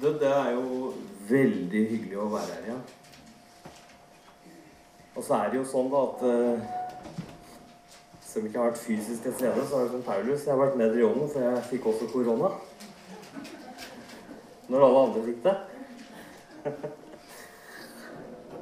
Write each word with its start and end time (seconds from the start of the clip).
Du, 0.00 0.18
det 0.20 0.28
er 0.28 0.50
jo 0.52 0.90
veldig 1.28 1.82
hyggelig 1.90 2.18
å 2.20 2.26
være 2.28 2.52
her 2.52 2.66
igjen. 2.66 2.80
Og 5.16 5.24
så 5.24 5.38
er 5.38 5.48
det 5.48 5.56
jo 5.56 5.62
sånn 5.70 5.88
da 5.88 6.02
at 6.10 6.24
eh, 6.28 6.66
selv 8.20 8.42
om 8.42 8.44
jeg 8.44 8.50
ikke 8.50 8.60
har 8.60 8.68
vært 8.68 8.82
fysisk 8.82 9.24
til 9.24 9.34
stede, 9.38 9.64
så 9.64 9.78
har 9.78 9.86
jeg 9.86 9.94
som 9.94 10.04
Paulus 10.04 10.44
jeg 10.44 10.52
har 10.52 10.60
vært 10.60 10.76
nede 10.76 11.00
i 11.00 11.06
ånden, 11.06 11.32
for 11.32 11.46
jeg 11.46 11.64
fikk 11.70 11.88
også 11.88 12.10
korona. 12.12 12.52
Når 14.68 14.86
alle 14.90 15.02
andre 15.06 15.24
fikk 15.30 15.40
det. 15.48 15.56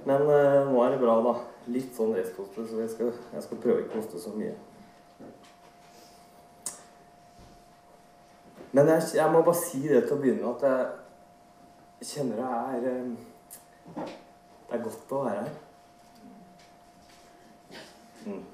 Men 0.08 0.30
eh, 0.38 0.62
nå 0.70 0.86
er 0.86 0.94
det 0.94 1.02
bra, 1.02 1.18
da. 1.26 1.36
Litt 1.74 1.98
sånn 1.98 2.14
resthoste, 2.14 2.68
så 2.70 2.82
jeg 2.84 2.94
skal, 2.94 3.14
jeg 3.34 3.48
skal 3.48 3.64
prøve 3.66 3.82
ikke 3.82 3.98
å 3.98 4.04
hoste 4.04 4.22
så 4.22 4.38
mye. 4.38 4.54
Men 8.70 8.94
jeg, 8.94 9.16
jeg 9.18 9.32
må 9.34 9.42
bare 9.42 9.66
si 9.66 9.88
det 9.88 10.04
til 10.04 10.14
å 10.14 10.22
begynne 10.22 10.44
med 10.44 10.54
at 10.54 10.70
jeg 10.70 11.03
kjenner 12.04 12.36
det 12.36 12.44
er 12.44 12.80
Det 13.94 14.78
er 14.78 14.82
godt 14.84 15.12
å 15.12 15.20
være 15.24 15.42
her. 15.42 15.50
Mm. 18.26 18.44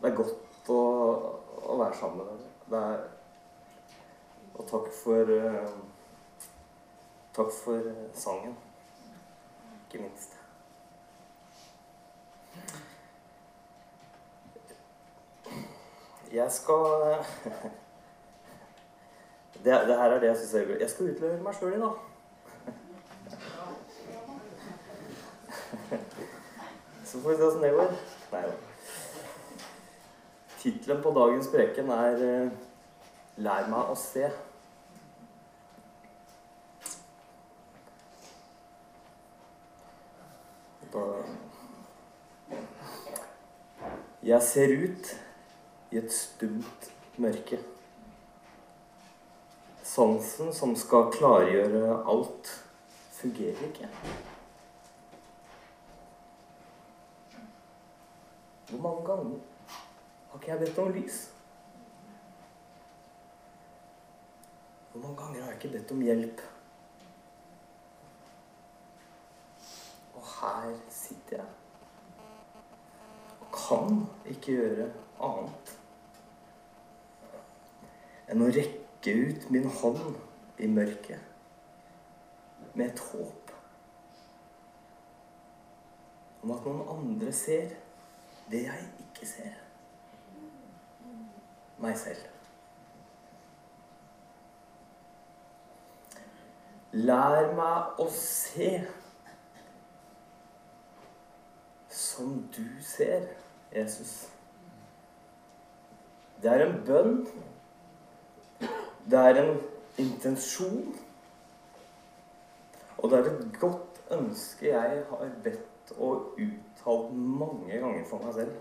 Det 0.00 0.10
er 0.10 0.16
godt 0.16 0.70
å, 0.70 0.78
å 1.64 1.78
være 1.80 1.98
sammen 1.98 2.20
med 2.20 2.30
dere. 2.30 2.52
Det 2.70 2.84
er 2.92 3.10
Og 4.54 4.68
takk 4.70 4.86
for 4.94 5.34
Takk 7.34 7.50
for 7.64 7.82
sangen. 8.14 8.56
Ikke 9.86 10.02
minst. 10.02 10.36
Jeg 16.32 16.52
skal 16.52 17.24
det, 19.64 19.72
det 19.88 19.96
her 19.96 20.10
er 20.10 20.20
det 20.20 20.28
jeg 20.28 20.36
syns 20.36 20.54
er 20.54 20.64
gøy. 20.68 20.78
Jeg 20.80 20.90
skal 20.90 21.10
utlevere 21.10 21.42
meg 21.42 21.54
sjøl 21.56 21.72
i 21.72 21.80
dag. 21.80 21.96
Så 27.08 27.20
får 27.20 27.30
vi 27.30 27.36
se 27.36 27.46
åssen 27.48 27.62
det 27.64 27.72
går. 27.72 27.90
Nei 28.32 28.42
da. 28.48 28.54
Tittelen 30.60 31.02
på 31.04 31.10
dagens 31.16 31.48
preken 31.52 31.90
er 31.90 32.24
eh, 32.28 32.50
'Lær 33.36 33.66
meg 33.68 33.90
å 33.90 33.96
se'. 33.98 34.30
Da 40.92 41.04
Jeg 44.24 44.42
ser 44.42 44.76
ut 44.84 45.14
i 45.90 45.96
et 46.00 46.12
stumt 46.12 46.90
mørke. 47.16 47.58
Sansen 49.94 50.52
som 50.52 50.72
skal 50.74 51.04
klargjøre 51.14 52.00
alt, 52.10 52.48
fungerer 53.14 53.60
ikke. 53.68 53.86
Hvor 58.70 58.80
mange 58.82 59.04
ganger 59.06 59.38
har 60.32 60.40
ikke 60.40 60.50
jeg 60.50 60.58
bedt 60.64 60.78
om 60.82 60.90
lys? 60.96 61.20
Hvor 64.92 65.02
mange 65.06 65.16
ganger 65.22 65.42
har 65.42 65.52
jeg 65.52 65.62
ikke 65.62 65.72
bedt 65.78 65.94
om 65.94 66.02
hjelp? 66.10 66.42
Og 70.14 70.22
her 70.34 70.78
sitter 70.90 71.36
jeg 71.36 71.46
og 73.40 73.46
kan 73.54 74.06
ikke 74.26 74.58
gjøre 74.58 74.92
annet 75.22 75.76
enn 78.32 78.42
å 78.42 78.56
rekke 78.56 78.83
ut 79.12 79.50
min 79.50 79.66
hånd 79.68 80.16
i 80.58 80.66
mørket 80.66 81.20
med 82.74 82.86
et 82.86 82.98
håp 83.10 83.52
om 86.44 86.50
at 86.52 86.66
noen 86.66 86.88
andre 86.92 87.32
ser 87.32 87.72
det 88.50 88.64
jeg 88.66 88.88
ikke 89.00 89.26
ser. 89.28 89.54
Meg 91.80 91.96
selv. 91.98 92.26
Lær 96.94 97.48
meg 97.56 97.98
å 98.00 98.06
se 98.12 98.68
som 101.94 102.36
du 102.54 102.62
ser, 102.84 103.26
Jesus. 103.74 104.12
Det 106.42 106.52
er 106.52 106.66
en 106.66 106.78
bønn. 106.86 107.18
Det 109.10 109.18
er 109.18 109.40
en 109.42 109.56
intensjon. 109.98 110.94
Og 112.98 113.10
det 113.10 113.18
er 113.18 113.30
et 113.30 113.56
godt 113.60 114.00
ønske 114.10 114.70
jeg 114.70 115.02
har 115.10 115.32
bedt 115.44 115.92
og 115.98 116.38
uttalt 116.40 117.16
mange 117.16 117.78
ganger 117.78 118.06
for 118.08 118.24
meg 118.24 118.34
selv. 118.34 118.54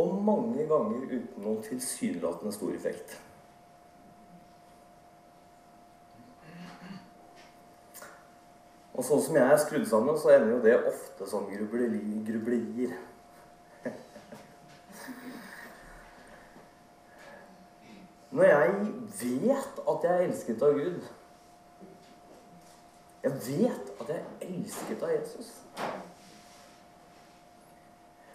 Og 0.00 0.14
mange 0.24 0.64
ganger 0.66 1.04
uten 1.04 1.44
noen 1.44 1.60
tilsynelatende 1.66 2.54
stor 2.56 2.72
effekt. 2.74 3.18
Og 8.92 9.04
sånn 9.04 9.22
som 9.24 9.36
jeg 9.36 9.52
er 9.52 9.60
skrudd 9.60 9.86
sammen, 9.88 10.18
så 10.20 10.34
ender 10.34 10.52
jo 10.52 10.64
det 10.64 10.74
ofte 10.88 11.28
som 11.28 11.48
grubleri, 11.48 12.00
grublerier. 12.26 12.96
Når 18.32 18.42
jeg 18.42 18.68
vet 19.20 19.80
at 19.88 20.04
jeg 20.04 20.12
er 20.12 20.24
elsket 20.26 20.62
av 20.62 20.72
Gud 20.78 21.02
Jeg 23.22 23.32
vet 23.32 23.90
at 24.00 24.08
jeg 24.08 24.18
er 24.18 24.46
elsket 24.48 25.02
av 25.02 25.12
Jesus. 25.12 25.50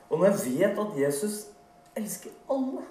Og 0.09 0.19
når 0.19 0.25
jeg 0.25 0.37
vet 0.45 0.79
at 0.85 0.99
Jesus 1.01 1.39
elsker 1.97 2.29
alle 2.49 2.85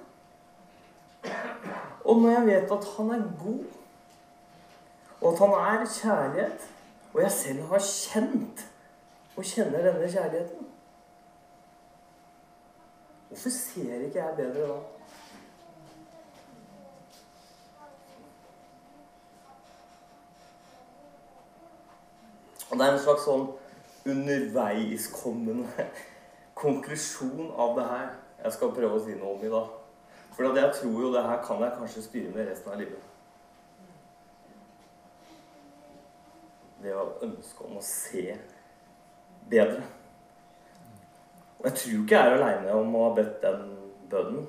Og 2.05 2.21
når 2.21 2.31
jeg 2.31 2.47
vet 2.47 2.73
at 2.73 2.89
han 2.97 3.11
er 3.11 3.23
god, 3.43 3.65
og 5.21 5.33
at 5.33 5.39
han 5.39 5.55
er 5.81 5.87
kjærlighet 6.01 6.67
og 7.17 7.23
jeg 7.23 7.31
selv 7.33 7.63
har 7.71 7.81
kjent 7.81 8.67
og 9.37 9.45
kjenner 9.45 9.87
denne 9.87 10.09
kjærligheten. 10.13 10.67
Hvorfor 13.29 13.51
ser 13.51 14.05
ikke 14.05 14.25
jeg 14.25 14.37
bedre 14.37 14.67
da? 14.69 14.96
Og 22.71 22.79
det 22.79 22.87
er 22.87 22.93
en 22.93 23.03
slags 23.03 23.27
sånn 23.27 23.49
underveiskommende 24.07 25.89
konklusjon 26.63 27.51
av 27.55 27.77
det 27.79 27.91
her 27.91 28.07
jeg 28.45 28.55
skal 28.55 28.75
prøve 28.77 28.99
å 28.99 29.03
si 29.03 29.17
noe 29.17 29.35
om 29.35 29.45
i 29.45 29.53
dag. 29.53 29.75
For 30.37 30.57
jeg 30.61 30.73
tror 30.81 30.97
jo 31.03 31.13
det 31.15 31.27
her 31.27 31.45
kan 31.45 31.63
jeg 31.65 31.77
kanskje 31.79 32.09
styre 32.09 32.33
med 32.35 32.51
resten 32.51 32.73
av 32.73 32.81
livet. 32.81 33.13
det 36.83 36.95
å 36.95 37.07
ønske 37.25 37.65
om 37.67 37.79
å 37.79 37.85
se 37.85 38.37
bedre. 39.51 39.83
Og 41.59 41.69
jeg 41.71 41.79
tror 41.81 42.03
ikke 42.03 42.21
jeg 42.21 42.31
er 42.31 42.37
aleine 42.37 42.77
om 42.77 42.95
å 42.95 43.07
ha 43.09 43.15
bedt 43.17 43.39
den 43.43 43.65
bønnen. 44.11 44.47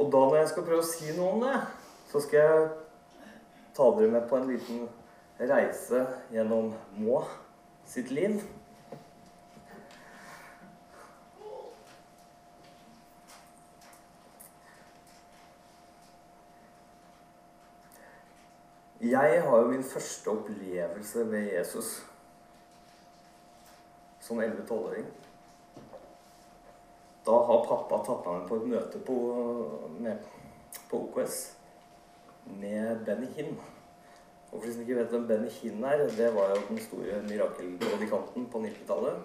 Og 0.00 0.12
da 0.12 0.18
når 0.18 0.36
jeg 0.36 0.48
skal 0.48 0.64
prøve 0.64 0.80
å 0.80 0.88
si 0.88 1.10
noe 1.12 1.34
om 1.34 1.42
det, 1.44 1.56
så 2.08 2.22
skal 2.24 2.40
jeg 2.40 2.68
ta 3.76 3.88
dere 3.98 4.08
med 4.14 4.22
på 4.30 4.38
en 4.38 4.46
liten 4.48 4.86
reise 5.36 6.06
gjennom 6.32 6.70
Må 6.96 7.20
sitt 7.84 8.08
liv. 8.08 8.40
Jeg 19.00 19.42
har 19.44 19.56
jo 19.58 19.68
min 19.68 19.84
første 19.84 20.32
opplevelse 20.32 21.24
med 21.28 21.52
Jesus 21.52 21.98
som 24.20 24.40
11-12-åring. 24.40 25.12
Da 27.30 27.36
har 27.46 27.60
pappa 27.62 28.00
tatt 28.02 28.24
meg 28.26 28.40
med 28.40 28.46
på 28.48 28.56
et 28.58 28.64
møte 28.72 29.00
på, 29.06 29.16
med, 30.02 30.24
på 30.90 30.98
OKS 31.04 31.34
med 32.58 33.04
Benny 33.06 33.28
Hinn. 33.36 33.52
Og 34.48 34.56
for 34.56 34.66
de 34.66 34.72
som 34.74 34.82
ikke 34.82 34.96
vet 34.98 35.12
hvem 35.14 35.28
Benny 35.28 35.50
Hinn 35.60 35.84
er, 35.86 36.02
det 36.16 36.32
var 36.34 36.50
jo 36.50 36.64
den 36.72 36.80
store 36.82 37.20
mirakelpredikanten 37.28 38.48
på 38.50 38.62
90-tallet. 38.64 39.20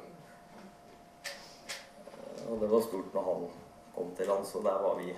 Og 2.46 2.62
det 2.62 2.70
var 2.76 2.86
stort 2.86 3.18
når 3.18 3.26
han 3.32 3.48
kom 3.96 4.12
til 4.20 4.30
lands, 4.30 4.54
og 4.54 4.68
der 4.70 4.78
var 4.86 5.02
vi. 5.02 5.10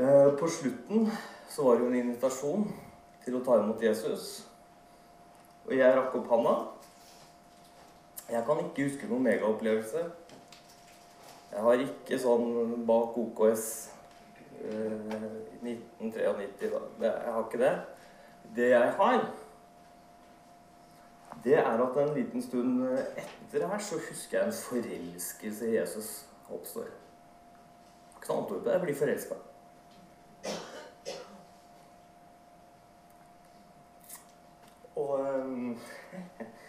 Eh, 0.00 0.30
på 0.40 0.48
slutten 0.48 1.10
så 1.52 1.68
var 1.68 1.76
det 1.76 1.84
jo 1.84 1.90
en 1.92 2.00
invitasjon 2.06 2.64
til 3.26 3.36
å 3.36 3.44
ta 3.44 3.60
imot 3.60 3.84
Jesus. 3.84 4.46
Og 5.68 5.76
jeg 5.76 5.92
rakk 6.00 6.16
opp 6.22 6.32
handa. 6.32 6.56
Jeg 8.30 8.42
kan 8.46 8.62
ikke 8.64 8.88
huske 8.88 9.08
noen 9.10 9.22
megaopplevelse. 9.22 10.04
Jeg 11.52 11.62
har 11.62 11.82
ikke 11.84 12.18
sånn 12.20 12.84
bak 12.88 13.14
OKS 13.22 13.66
eh, 14.60 15.12
1993 15.62 16.72
da. 16.72 16.80
Jeg 17.06 17.34
har 17.36 17.44
ikke 17.44 17.62
det. 17.62 17.74
Det 18.56 18.70
jeg 18.70 18.92
har, 18.98 19.28
det 21.44 21.54
er 21.54 21.82
at 21.82 21.96
en 22.02 22.14
liten 22.14 22.42
stund 22.42 22.84
etter 22.88 23.68
her 23.68 23.78
så 23.78 23.98
husker 24.08 24.38
jeg 24.38 24.46
en 24.46 24.52
forelskelse 24.52 25.68
i 25.68 25.76
Jesus 25.76 26.08
oppstår. 26.50 26.88
Ikke 28.16 28.28
noe 28.28 28.38
annet 28.38 28.50
ord 28.50 28.58
på 28.58 28.64
det. 28.64 28.72
Jeg 28.72 28.80
blir 28.80 28.94
forelska. 28.94 29.34
Og 34.96 35.20
um, 35.20 35.78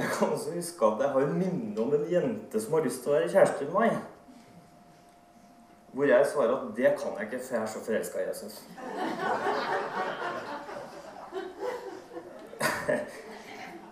jeg 0.00 0.08
kan 0.18 0.28
også 0.28 0.50
huske 0.54 0.86
at 0.86 1.00
jeg 1.00 1.10
har 1.10 1.20
et 1.20 1.34
minne 1.36 1.80
om 1.82 1.94
en 1.94 2.06
jente 2.12 2.60
som 2.60 2.72
har 2.72 2.84
lyst 2.86 3.02
til 3.02 3.12
å 3.12 3.14
være 3.18 3.32
kjæreste 3.34 3.64
med 3.68 3.74
meg. 3.80 3.98
Hvor 5.92 6.04
jeg 6.08 6.26
svarer 6.32 6.54
at 6.54 6.76
det 6.76 6.92
kan 7.00 7.16
jeg 7.18 7.26
ikke, 7.26 7.40
for 7.44 7.54
jeg 7.54 7.62
er 7.62 7.66
så 7.66 7.80
forelska 7.86 8.18
i 8.18 8.28
Jesus. 8.28 8.54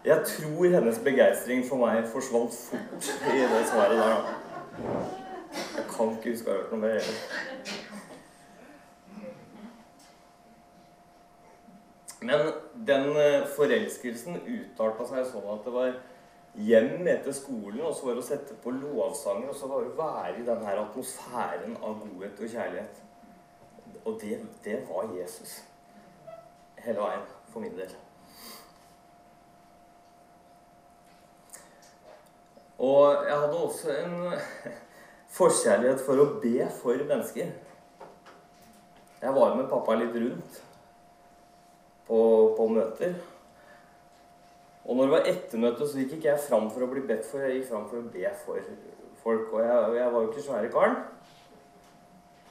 Jeg 0.04 0.22
tror 0.26 0.64
hennes 0.74 0.98
begeistring 1.04 1.66
for 1.68 1.82
meg 1.82 2.06
forsvant 2.12 2.54
fort 2.54 3.10
i 3.34 3.42
det 3.52 3.64
svaret 3.68 3.98
der. 3.98 4.32
Jeg 5.76 5.84
kan 5.90 6.14
ikke 6.14 6.32
huske 6.32 6.48
å 6.48 6.54
ha 6.54 6.62
hørt 6.62 6.72
noe 6.72 6.80
mer 6.86 6.96
heller. 6.96 7.77
Men 12.28 12.52
den 12.84 13.16
eh, 13.16 13.46
forelskelsen 13.56 14.42
uttalte 14.42 15.06
seg 15.08 15.28
sånn 15.30 15.46
at 15.48 15.64
det 15.64 15.72
var 15.72 15.94
hjem 16.60 17.06
etter 17.08 17.32
skolen, 17.32 17.80
og 17.86 17.94
så 17.96 18.08
var 18.08 18.18
det 18.18 18.24
å 18.24 18.26
sette 18.26 18.56
på 18.60 18.72
lovsanger, 18.74 19.48
og 19.48 19.56
så 19.56 19.70
var 19.70 19.86
det 19.86 19.94
å 19.94 20.00
være 20.02 20.34
i 20.42 20.44
den 20.44 20.66
her 20.66 20.82
atmosfæren 20.82 21.78
av 21.78 22.02
godhet 22.02 22.42
og 22.42 22.52
kjærlighet. 22.52 23.00
Og 24.02 24.20
det, 24.20 24.42
det 24.66 24.76
var 24.90 25.08
Jesus. 25.16 25.56
Hele 26.84 27.00
veien, 27.00 27.24
for 27.48 27.64
min 27.64 27.80
del. 27.80 27.96
Og 32.84 33.24
jeg 33.24 33.40
hadde 33.40 33.64
også 33.64 33.98
en 34.04 34.20
forkjærlighet 35.40 36.04
for 36.04 36.20
å 36.20 36.30
be 36.44 36.70
for 36.82 37.08
mennesker. 37.08 37.56
Jeg 39.18 39.36
var 39.40 39.56
med 39.56 39.70
pappa 39.72 39.96
litt 39.96 40.12
rundt 40.20 40.64
på, 42.08 42.20
på 42.56 42.68
møter. 42.72 43.14
Og 44.88 44.96
når 44.96 45.04
det 45.04 45.12
var 45.12 45.26
ettermøte, 45.28 45.88
så 45.88 46.00
gikk 46.00 46.16
ikke 46.16 46.30
jeg 46.30 46.44
fram 46.46 46.70
for 46.72 46.86
å 46.86 46.90
bli 46.90 47.02
bedt 47.04 47.26
for, 47.28 47.44
jeg 47.44 47.58
gikk 47.58 47.68
fram 47.68 47.88
for 47.90 48.00
å 48.00 48.10
be 48.12 48.30
for 48.44 48.70
folk. 49.22 49.50
Og 49.52 49.60
jeg, 49.60 49.98
jeg 49.98 50.12
var 50.14 50.24
jo 50.24 50.30
ikke 50.30 50.44
svære 50.46 50.70
karen. 50.72 51.02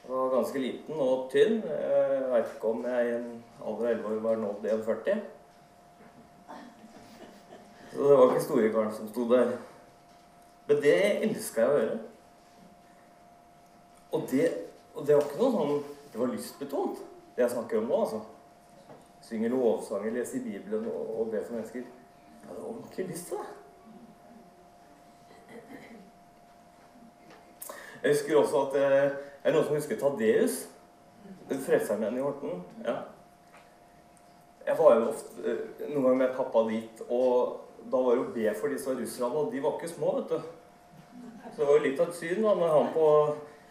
Jeg 0.04 0.14
var 0.14 0.36
ganske 0.36 0.62
liten 0.62 1.02
og 1.04 1.26
tynn. 1.32 1.58
Jeg 1.66 2.28
veit 2.32 2.54
ikke 2.54 2.70
om 2.70 2.86
jeg 2.86 3.08
i 3.08 3.16
en 3.16 3.32
alder 3.66 3.90
av 3.90 3.96
11 3.96 4.12
år 4.12 4.22
var 4.28 4.38
nådd 4.44 4.70
41. 4.70 5.26
Så 7.92 8.06
det 8.06 8.20
var 8.22 8.30
ikke 8.30 8.46
store 8.46 8.70
karen 8.78 8.94
som 8.94 9.10
sto 9.10 9.26
der. 9.34 9.58
Men 10.70 10.82
det 10.86 10.96
elska 11.26 11.66
jeg 11.66 11.74
å 11.74 11.82
gjøre. 11.82 12.00
Og 14.14 14.30
det, 14.32 14.48
og 14.94 15.08
det 15.08 15.18
var 15.18 15.26
ikke 15.26 15.42
noe 15.42 15.54
sånn 15.58 15.80
Det 16.14 16.20
var 16.22 16.30
lystbetont, 16.32 17.00
det 17.36 17.44
jeg 17.44 17.52
snakker 17.52 17.82
om 17.82 17.90
nå, 17.90 17.98
altså. 18.06 18.22
Synge 19.28 19.50
lovsanger, 19.52 20.12
leser 20.12 20.44
Bibelen 20.44 20.86
og, 20.88 21.20
og 21.20 21.32
ber 21.32 21.44
for 21.44 21.54
mennesker. 21.54 21.80
Jeg 21.80 22.50
hadde 22.50 22.68
ordentlig 22.68 23.08
lyst 23.08 23.28
til 23.28 23.38
det. 23.38 23.48
Jeg 28.04 28.12
husker 28.12 28.38
også 28.38 28.62
at 28.62 28.74
det 28.74 29.18
Er 29.44 29.52
noen 29.52 29.66
som 29.66 29.76
husker 29.76 30.00
Tadeus? 30.00 30.56
Frelseren 31.66 32.18
i 32.18 32.24
Horten? 32.24 32.64
Ja. 32.86 32.96
Jeg 34.68 34.76
var 34.80 34.96
jo 34.96 35.10
ofte 35.12 35.44
eh, 35.44 35.60
noen 35.90 36.04
ganger 36.04 36.20
med 36.22 36.34
pappa 36.36 36.64
dit, 36.68 37.04
og 37.08 37.62
da 37.92 38.02
var 38.04 38.18
det 38.18 38.24
å 38.24 38.34
be 38.36 38.56
for 38.60 38.72
disse 38.72 38.96
russerne, 38.96 39.44
og 39.44 39.54
de 39.54 39.62
var 39.64 39.78
ikke 39.78 39.92
små, 39.92 40.18
vet 40.18 40.34
du. 40.34 40.40
Så 41.52 41.62
det 41.62 41.68
var 41.70 41.78
jo 41.78 41.86
litt 41.86 42.02
av 42.04 42.12
et 42.12 42.20
syn 42.20 42.44
da, 42.44 42.56
med 42.60 42.74
han 42.76 42.92
på 42.96 43.08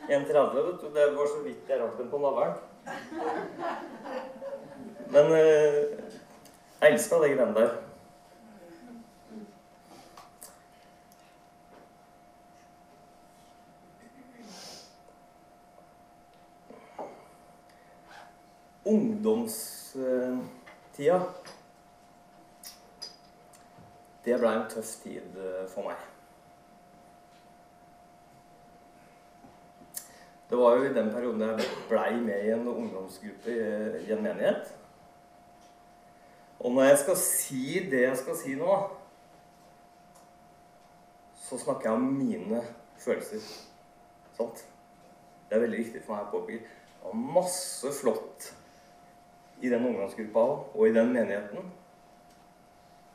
1,30, 0.08 0.56
vet 0.70 0.80
du. 0.80 0.88
Det 0.96 1.10
var 1.18 1.28
så 1.32 1.42
vidt 1.44 1.72
jeg 1.72 1.82
rakk 1.82 2.00
den 2.00 2.12
på 2.12 2.22
navlen. 2.24 2.56
Men 5.16 5.30
jeg 5.32 6.92
elska 6.92 7.16
de 7.22 7.28
greiene 7.32 7.54
der. 7.56 7.70
Ungdomstida 18.84 20.36
Det 24.24 24.36
ble 24.36 24.52
en 24.52 24.68
tøff 24.68 24.92
tid 25.00 25.40
eh, 25.40 25.64
for 25.72 25.88
meg. 25.88 25.96
Det 30.50 30.58
var 30.60 30.76
jo 30.76 30.84
i 30.84 30.94
den 30.94 31.08
perioden 31.14 31.40
jeg 31.46 31.70
blei 31.88 32.12
med 32.20 32.44
i 32.44 32.50
en 32.52 32.68
ungdomsgruppe 32.68 33.50
i 34.02 34.12
en 34.12 34.22
menighet. 34.22 34.76
Og 36.60 36.72
når 36.72 36.82
jeg 36.82 36.98
skal 36.98 37.16
si 37.20 37.64
det 37.90 38.02
jeg 38.02 38.16
skal 38.16 38.36
si 38.36 38.54
nå, 38.58 38.76
så 41.46 41.58
snakker 41.58 41.90
jeg 41.90 41.98
om 41.98 42.06
mine 42.16 42.62
følelser. 42.98 43.42
Sant? 44.36 44.64
Det 45.48 45.56
er 45.56 45.62
veldig 45.62 45.78
viktig 45.84 46.02
for 46.04 46.16
meg 46.16 46.26
å 46.26 46.32
påpeke. 46.32 46.64
Det 46.96 47.10
var 47.12 47.26
masse 47.36 47.92
flott 48.00 48.48
i 49.62 49.70
den 49.70 49.86
ungdomsgruppa 49.86 50.46
og 50.74 50.88
i 50.88 50.94
den 50.94 51.12
menigheten. 51.12 51.70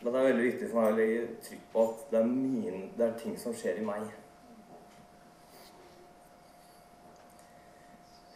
Men 0.02 0.14
det 0.14 0.20
er 0.20 0.30
veldig 0.30 0.46
viktig 0.46 0.70
for 0.70 0.82
meg 0.82 0.94
å 0.94 0.98
legge 0.98 1.26
trykk 1.46 1.66
på 1.74 1.84
at 1.90 2.06
det 2.12 2.22
er, 2.22 2.30
mine, 2.30 2.86
det 2.98 3.08
er 3.08 3.18
ting 3.20 3.36
som 3.42 3.54
skjer 3.58 3.82
i 3.82 3.86
meg. 3.86 4.08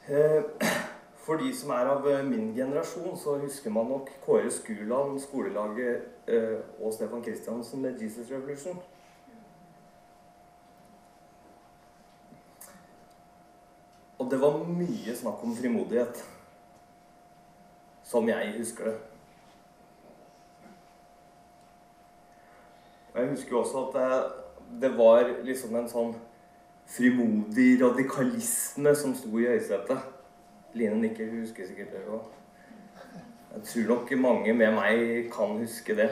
Eh, 0.05 0.83
For 1.25 1.41
de 1.41 1.47
som 1.57 1.71
er 1.73 1.87
av 1.89 2.05
min 2.27 2.51
generasjon, 2.53 3.15
så 3.17 3.39
husker 3.41 3.73
man 3.73 3.87
nok 3.89 4.11
Kåre 4.21 4.51
Skuland, 4.53 5.17
skolelaget 5.19 6.29
eh, 6.29 6.59
og 6.77 6.93
Stefan 6.93 7.23
Kristiansen 7.23 7.81
med 7.81 7.97
'Jesus 7.97 8.29
Revolution'. 8.31 8.77
Og 14.19 14.31
det 14.31 14.41
var 14.41 14.63
mye 14.63 15.15
snakk 15.15 15.43
om 15.43 15.55
frimodighet. 15.55 16.29
Som 18.03 18.29
jeg 18.29 18.53
husker 18.57 18.83
det. 18.83 18.97
Og 23.13 23.21
jeg 23.21 23.29
husker 23.29 23.57
også 23.57 23.85
at 23.85 23.93
det, 23.93 24.31
det 24.81 24.97
var 24.97 25.29
liksom 25.43 25.75
en 25.75 25.89
sånn 25.89 26.15
frimodig 26.85 27.81
radikalisme 27.81 28.95
som 28.95 29.15
sto 29.17 29.39
i 29.39 29.49
høysetet. 29.49 30.14
Line 30.75 30.99
nikker, 30.99 31.29
hun 31.31 31.45
husker 31.45 31.67
sikkert 31.67 31.93
det 31.95 32.01
òg. 32.11 32.25
Jeg 33.55 33.61
tror 33.63 33.85
nok 33.93 34.09
mange 34.19 34.53
med 34.53 34.73
meg 34.75 35.29
kan 35.31 35.55
huske 35.55 35.95
det. 35.95 36.09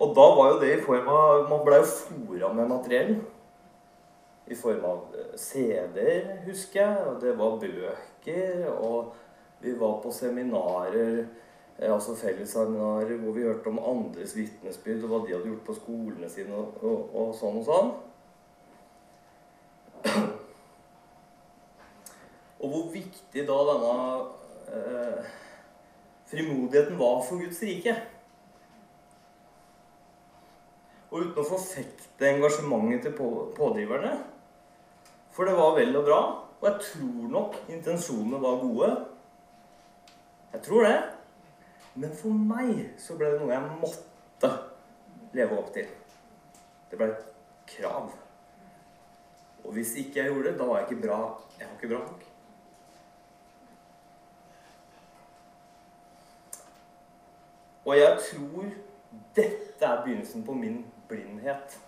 Og 0.00 0.16
da 0.16 0.26
var 0.34 0.48
jo 0.50 0.58
det 0.62 0.72
i 0.74 0.82
form 0.82 1.08
av 1.12 1.44
Man 1.50 1.62
blei 1.62 1.78
jo 1.78 1.86
fora 1.92 2.50
med 2.56 2.72
materiell. 2.72 3.14
I 4.50 4.58
form 4.58 4.84
av 4.88 5.14
eh, 5.14 5.36
CD-er, 5.38 6.40
husker 6.48 6.80
jeg. 6.80 7.06
Og 7.06 7.20
det 7.22 7.36
var 7.38 7.60
bøker. 7.62 8.66
Og 8.72 9.14
vi 9.62 9.76
var 9.78 10.00
på 10.02 10.10
seminarer, 10.10 11.26
eh, 11.78 11.92
altså 11.92 12.16
fellesseminarer, 12.18 13.14
hvor 13.22 13.36
vi 13.36 13.46
hørte 13.46 13.70
om 13.70 13.78
andres 13.78 14.34
vitnesbyrd 14.34 15.04
og 15.04 15.12
hva 15.12 15.26
de 15.26 15.36
hadde 15.36 15.52
gjort 15.52 15.66
på 15.68 15.78
skolene 15.78 16.30
sine, 16.32 16.56
og, 16.56 16.80
og, 16.82 17.12
og 17.14 17.34
sånn 17.38 17.60
og 17.60 17.68
sånn. 17.68 17.92
Og 22.60 22.68
hvor 22.68 22.88
viktig 22.92 23.44
da 23.48 23.58
denne 23.70 23.94
eh, 24.74 25.30
frimodigheten 26.30 26.98
var 27.00 27.22
for 27.26 27.40
Guds 27.40 27.62
rike. 27.64 27.94
Og 31.10 31.24
uten 31.24 31.40
å 31.42 31.46
forfekte 31.46 32.28
engasjementet 32.28 33.08
til 33.08 33.16
på, 33.16 33.30
pådriverne. 33.56 34.12
For 35.34 35.48
det 35.48 35.56
var 35.58 35.74
vel 35.78 35.96
og 35.98 36.06
bra. 36.06 36.20
Og 36.60 36.68
jeg 36.68 36.84
tror 36.90 37.32
nok 37.32 37.56
intensjonene 37.72 38.42
var 38.42 38.60
gode. 38.60 38.90
Jeg 40.52 40.62
tror 40.66 40.86
det. 40.86 40.98
Men 41.94 42.12
for 42.16 42.44
meg 42.52 42.74
så 43.00 43.16
ble 43.18 43.32
det 43.32 43.40
noe 43.40 43.54
jeg 43.54 43.78
måtte 43.80 44.52
leve 45.34 45.58
opp 45.58 45.72
til. 45.74 45.88
Det 46.90 46.98
ble 46.98 47.10
et 47.10 47.24
krav. 47.72 48.12
Og 49.64 49.72
hvis 49.72 49.94
ikke 49.94 50.18
jeg 50.18 50.32
gjorde 50.32 50.48
det, 50.48 50.58
da 50.58 50.64
var 50.64 50.78
jeg 50.78 50.90
ikke 50.90 51.06
bra. 51.06 51.20
Jeg 51.58 51.68
var 51.68 51.74
ikke 51.74 51.94
bra 51.94 51.98
nok. 51.98 52.26
Og 57.84 57.98
jeg 57.98 58.18
tror 58.30 58.64
dette 59.36 59.84
er 59.84 60.02
begynnelsen 60.04 60.44
på 60.44 60.52
min 60.52 60.86
blindhet. 61.08 61.80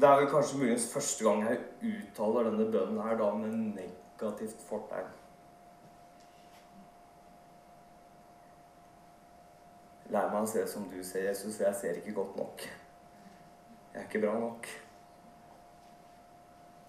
Det 0.00 0.08
er 0.08 0.16
vel 0.16 0.30
kanskje 0.32 0.58
muligens 0.58 0.92
første 0.92 1.24
gang 1.24 1.42
jeg 1.44 1.58
uttaler 1.84 2.46
denne 2.48 2.70
bønnen 2.72 3.02
her 3.04 3.18
da 3.20 3.34
med 3.36 3.52
negativt 3.52 4.62
fortegn. 4.68 5.19
Lær 10.10 10.32
meg 10.32 10.42
å 10.42 10.46
se 10.50 10.64
som 10.66 10.88
du 10.90 10.98
ser, 11.06 11.28
Jesus, 11.28 11.54
for 11.54 11.68
jeg 11.68 11.78
ser 11.78 11.98
ikke 12.00 12.16
godt 12.16 12.38
nok. 12.40 12.64
Jeg 13.92 14.00
er 14.00 14.08
ikke 14.08 14.22
bra 14.24 14.32
nok. 14.42 14.66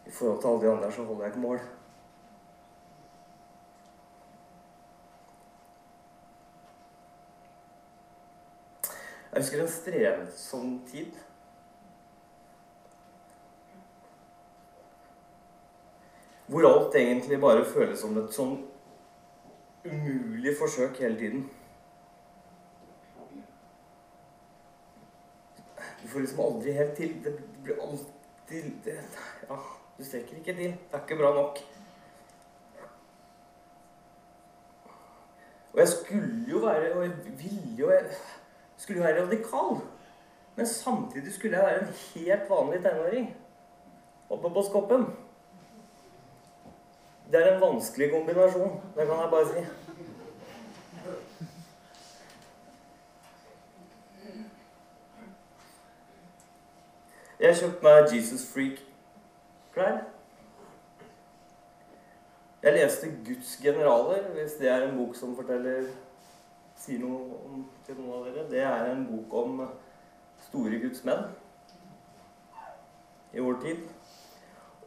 I 0.05 0.11
forhold 0.11 0.41
til 0.41 0.49
alle 0.49 0.61
de 0.63 0.71
andre 0.71 0.91
så 0.91 1.05
holder 1.05 1.23
jeg 1.27 1.33
ikke 1.35 1.43
mål. 1.45 1.61
Jeg 9.31 9.43
husker 9.43 9.61
en 9.61 9.71
strevsom 9.77 10.73
tid. 10.91 11.13
Hvor 16.47 16.67
alt 16.67 16.95
egentlig 16.95 17.39
bare 17.39 17.65
føles 17.65 18.01
som 18.01 18.17
et 18.19 18.33
sånn 18.35 18.57
umulig 19.85 20.57
forsøk 20.59 20.99
hele 21.05 21.17
tiden. 21.21 21.49
Du 26.01 26.07
får 26.07 26.19
liksom 26.19 26.39
aldri 26.39 26.71
helt 26.71 26.95
til. 26.97 27.13
Det 27.23 27.35
blir 27.63 27.81
alltid 27.81 28.71
det, 28.85 28.97
Ja, 29.49 29.57
du 29.97 30.03
strekker 30.05 30.37
ikke 30.37 30.55
til. 30.55 30.73
Det 30.73 30.97
er 30.97 31.03
ikke 31.05 31.21
bra 31.21 31.33
nok. 31.35 31.59
Og 35.71 35.79
jeg 35.79 35.87
skulle 35.87 36.45
jo 36.51 36.57
være 36.57 36.93
Og 36.93 37.03
jeg 37.03 37.11
ville 37.37 37.75
jo 37.79 37.91
jeg 37.91 38.03
skulle 38.77 39.01
jo 39.01 39.07
være 39.07 39.25
radikal. 39.25 39.81
Men 40.55 40.67
samtidig 40.67 41.33
skulle 41.33 41.57
jeg 41.57 41.65
være 41.65 41.81
en 41.81 41.93
helt 42.15 42.49
vanlig 42.49 42.81
tenåring 42.81 43.37
oppe 44.29 44.49
på 44.49 44.63
Skoppen. 44.69 45.05
Det 47.31 47.39
er 47.39 47.53
en 47.53 47.61
vanskelig 47.61 48.11
kombinasjon. 48.11 48.81
Det 48.95 49.07
kan 49.07 49.21
jeg 49.21 49.29
bare 49.31 49.47
si. 49.47 49.80
Jeg 57.41 57.55
kjøpte 57.57 57.81
meg 57.83 58.11
Jesus 58.13 58.43
Freak-klær. 58.53 59.95
Jeg 62.63 62.73
leste 62.73 63.07
Guds 63.25 63.55
generaler, 63.63 64.27
hvis 64.35 64.59
det 64.59 64.67
er 64.69 64.83
en 64.85 64.97
bok 64.97 65.15
som 65.17 65.31
forteller 65.33 65.87
sier 66.77 67.01
noe 67.01 67.39
om, 67.47 67.63
til 67.87 67.97
noen 67.97 68.19
av 68.19 68.27
dere. 68.27 68.43
Det 68.51 68.61
er 68.61 68.91
en 68.91 69.01
bok 69.09 69.33
om 69.41 69.63
store 70.43 70.83
Guds 70.83 71.01
menn 71.07 71.23
i 73.33 73.41
vår 73.41 73.57
tid. 73.65 73.81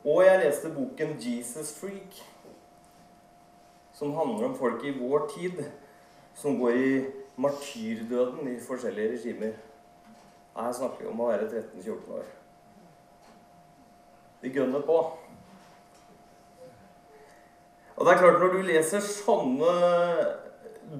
Og 0.05 0.23
jeg 0.23 0.45
leste 0.45 0.71
boken 0.77 1.17
Jesus 1.25 1.75
Freak, 1.81 2.23
som 3.99 4.15
handler 4.15 4.53
om 4.53 4.57
folk 4.63 4.87
i 4.87 4.95
vår 5.01 5.27
tid 5.35 5.65
som 6.39 6.63
går 6.63 6.79
i 6.85 6.95
martyrdøden 7.35 8.55
i 8.55 8.57
forskjellige 8.63 9.19
regimer. 9.19 9.61
Her 10.55 10.73
snakker 10.73 11.03
vi 11.03 11.11
om 11.11 11.27
å 11.27 11.31
være 11.35 11.51
13-14 11.51 12.19
år. 12.23 12.33
De 14.45 14.51
gønner 14.53 14.83
på. 14.85 14.97
Og 17.97 18.05
det 18.05 18.13
er 18.13 18.19
klart, 18.19 18.41
når 18.43 18.51
du 18.53 18.65
leser 18.67 19.01
sånne 19.01 19.71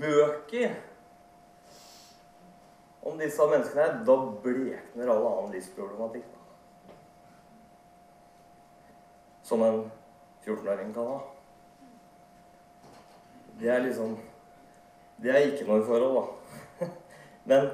bøker 0.01 0.79
om 3.05 3.19
disse 3.21 3.49
menneskene 3.51 3.83
her, 3.83 3.99
da 4.09 4.17
blekner 4.47 5.13
all 5.13 5.27
annen 5.29 5.53
livsproblematikk. 5.53 6.31
Som 9.45 9.67
en 9.67 9.83
14-åring 10.47 10.95
kan 10.97 11.11
ha. 11.13 11.19
Det 13.61 13.69
er 13.69 13.85
liksom 13.85 14.17
Det 15.21 15.31
er 15.31 15.45
ikke 15.53 15.69
noe 15.69 15.85
forhold, 15.85 16.17
da. 16.17 16.87
Men 17.51 17.69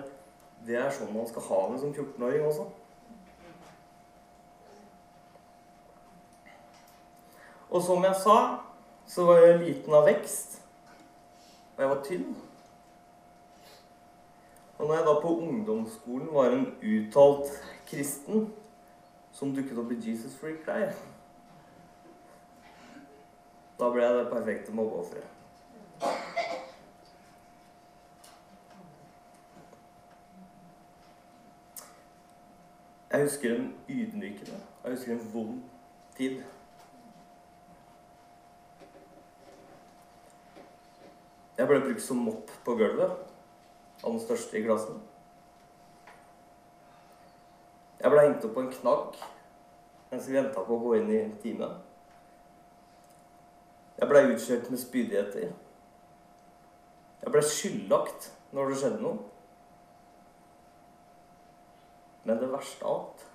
det 0.67 0.77
er 0.77 0.91
sånn 0.93 1.15
man 1.15 1.31
skal 1.31 1.47
ha 1.47 1.61
det 1.71 1.79
som 1.85 1.95
14-åring 1.95 2.43
også. 2.51 2.67
Og 7.71 7.83
som 7.83 8.05
jeg 8.05 8.15
sa, 8.23 8.37
så 9.07 9.25
var 9.25 9.45
jeg 9.45 9.61
liten 9.63 9.95
av 9.95 10.07
vekst. 10.07 10.59
Og 11.77 11.83
jeg 11.85 11.91
var 11.91 12.03
tynn. 12.05 12.37
Og 14.79 14.87
når 14.87 14.95
jeg 14.95 15.07
da 15.07 15.15
på 15.21 15.37
ungdomsskolen 15.45 16.29
var 16.35 16.51
en 16.51 16.67
uttalt 16.83 17.51
kristen 17.87 18.49
som 19.33 19.55
dukket 19.55 19.79
opp 19.79 19.93
i 19.93 19.99
Jesus 20.11 20.35
Freak-klær, 20.41 20.95
da 23.81 23.91
ble 23.93 24.05
jeg 24.05 24.17
det 24.19 24.31
perfekte 24.33 24.73
mobbeofferet. 24.77 25.37
Jeg 33.11 33.23
husker 33.23 33.55
en 33.55 33.75
ydmykende, 33.89 34.59
jeg 34.85 34.93
husker 34.93 35.13
en 35.13 35.31
vond 35.33 35.63
tid. 36.17 36.43
Jeg 41.61 41.69
ble 41.69 41.77
brukt 41.83 42.01
som 42.01 42.23
mopp 42.25 42.49
på 42.65 42.73
gulvet 42.73 43.11
av 44.01 44.07
den 44.07 44.21
største 44.23 44.57
i 44.57 44.63
klassen. 44.65 44.97
Jeg 48.01 48.13
ble 48.15 48.23
hengt 48.25 48.47
opp 48.49 48.55
på 48.57 48.63
en 48.65 48.71
knagg 48.73 49.19
mens 50.09 50.25
vi 50.25 50.39
venta 50.39 50.63
på 50.65 50.79
å 50.79 50.81
gå 50.81 50.95
inn 50.97 51.11
i 51.13 51.19
timen. 51.43 51.75
Jeg 53.99 54.09
ble 54.09 54.23
utskjelt 54.31 54.71
med 54.73 54.81
spydigheter. 54.81 55.53
Jeg 57.21 57.35
ble 57.37 57.45
skyldlagt 57.45 58.31
når 58.57 58.73
det 58.73 58.81
skjedde 58.81 59.03
noe. 59.05 59.21
Men 62.25 62.41
det 62.41 62.49
verste 62.55 62.89
av 62.89 63.03
alt 63.03 63.29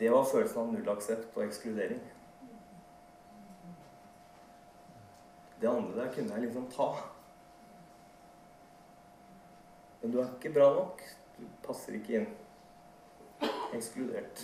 Det 0.00 0.08
var 0.16 0.24
følelsen 0.24 0.64
av 0.64 0.72
nullaksept 0.72 1.36
og 1.36 1.44
ekskludering. 1.44 2.00
Det 5.62 5.68
andre 5.68 6.04
der 6.04 6.12
kunne 6.12 6.34
jeg 6.34 6.42
liksom 6.42 6.70
ta. 6.70 6.88
Men 10.00 10.12
du 10.12 10.18
er 10.18 10.32
ikke 10.34 10.50
bra 10.54 10.72
nok. 10.74 11.02
Du 11.38 11.44
passer 11.62 11.94
ikke 11.94 12.16
inn. 12.18 12.24
Ekskludert. 13.72 14.42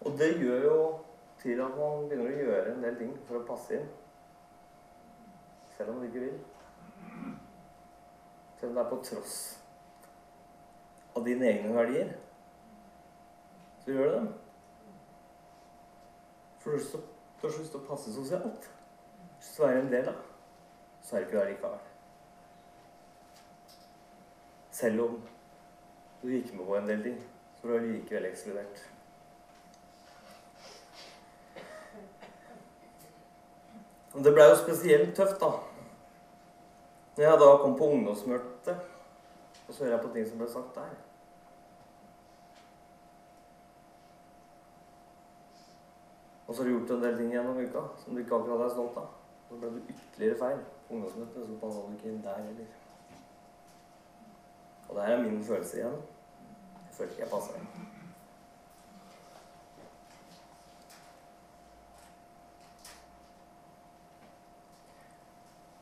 Og 0.00 0.18
det 0.18 0.32
gjør 0.40 0.64
jo 0.64 0.80
til 1.42 1.62
at 1.62 1.78
man 1.78 2.08
begynner 2.08 2.32
å 2.32 2.42
gjøre 2.42 2.74
en 2.74 2.82
del 2.82 2.98
ting 2.98 3.14
for 3.30 3.38
å 3.38 3.46
passe 3.46 3.78
inn. 3.78 3.86
Selv 5.76 5.94
om 5.94 6.02
man 6.02 6.10
ikke 6.10 6.26
vil. 6.26 6.42
Selv 8.58 8.72
om 8.72 8.74
det 8.74 8.84
er 8.84 8.90
på 8.90 9.02
tross 9.06 9.38
av 11.18 11.26
dine 11.26 11.46
egne 11.50 11.74
verdier. 11.74 12.12
Så 13.84 13.94
gjør 13.94 14.10
du 14.10 14.16
det. 14.16 14.32
For 16.58 16.70
du 16.70 16.78
har 17.42 17.52
så 17.52 17.60
lyst 17.60 17.72
til 17.74 17.80
å 17.80 17.86
passe 17.88 18.14
sosialt. 18.14 18.68
Så 19.42 19.66
er 19.68 19.80
en 19.80 19.92
del 19.92 20.10
av. 20.10 20.18
Så 21.02 21.16
er 21.16 21.24
det 21.24 21.28
ikke 21.28 21.40
det 21.40 21.54
likevel. 21.54 21.86
Selv 24.78 25.04
om 25.06 25.18
du 26.22 26.28
gikk 26.30 26.52
med 26.54 26.66
på 26.66 26.76
en 26.78 26.90
del 26.90 27.02
ting, 27.02 27.18
så 27.58 27.72
er 27.72 27.82
du 27.82 27.90
likevel 27.92 28.28
ekskludert. 28.28 28.84
Og 34.14 34.24
det 34.24 34.34
blei 34.34 34.46
jo 34.50 34.60
spesielt 34.60 35.16
tøft, 35.16 35.40
da. 35.40 35.50
Når 37.16 37.24
jeg 37.24 37.40
da 37.42 37.50
kom 37.62 37.74
på 37.78 37.90
ungdomsmøtet, 37.96 38.86
og 39.68 39.74
så 39.74 39.84
hører 39.84 39.96
jeg 39.96 40.04
på 40.04 40.12
ting 40.14 40.26
som 40.28 40.40
ble 40.42 40.48
sagt 40.50 40.74
der. 40.78 40.96
Og 46.48 46.54
så 46.54 46.62
har 46.62 46.68
du 46.68 46.78
gjort 46.78 46.90
en 46.90 47.02
del 47.02 47.16
ting 47.16 47.32
gjennom 47.32 47.58
uka 47.60 47.80
som 48.02 48.14
du 48.14 48.20
ikke 48.20 48.34
akkurat 48.34 48.62
er 48.64 48.70
stolt 48.72 48.96
av. 48.96 49.08
Så 49.48 49.56
ble 49.60 49.68
du 49.74 49.80
ytterligere 49.82 50.38
feil 50.40 50.62
på 50.86 50.94
ungdomsmøtet, 50.94 51.44
så 51.46 51.58
passa 51.60 51.82
du 51.84 51.92
ikke 51.92 52.08
inn 52.08 52.22
der 52.24 52.40
heller. 52.40 52.72
Og 54.88 54.96
det 54.96 55.04
her 55.04 55.16
er 55.18 55.22
min 55.22 55.44
følelse 55.44 55.76
igjen. 55.76 56.00
Jeg 56.86 56.96
følte 56.96 57.12
ikke 57.12 57.22
jeg 57.22 57.30
passa 57.30 57.60
inn. 57.60 57.68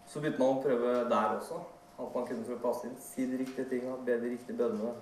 Så 0.07 0.21
begynte 0.21 0.43
man 0.43 0.57
å 0.57 0.63
prøve 0.63 0.95
der 1.11 1.35
også. 1.39 1.63
At 1.97 2.15
man 2.15 2.27
kunne 2.27 2.55
å 2.55 2.63
passe 2.63 2.89
inn. 2.89 2.99
Si 3.01 3.31
de 3.31 3.39
riktige 3.39 3.69
tinga, 3.71 4.01
be 4.07 4.19
de 4.21 4.31
riktige 4.35 4.59
bønnene. 4.59 4.95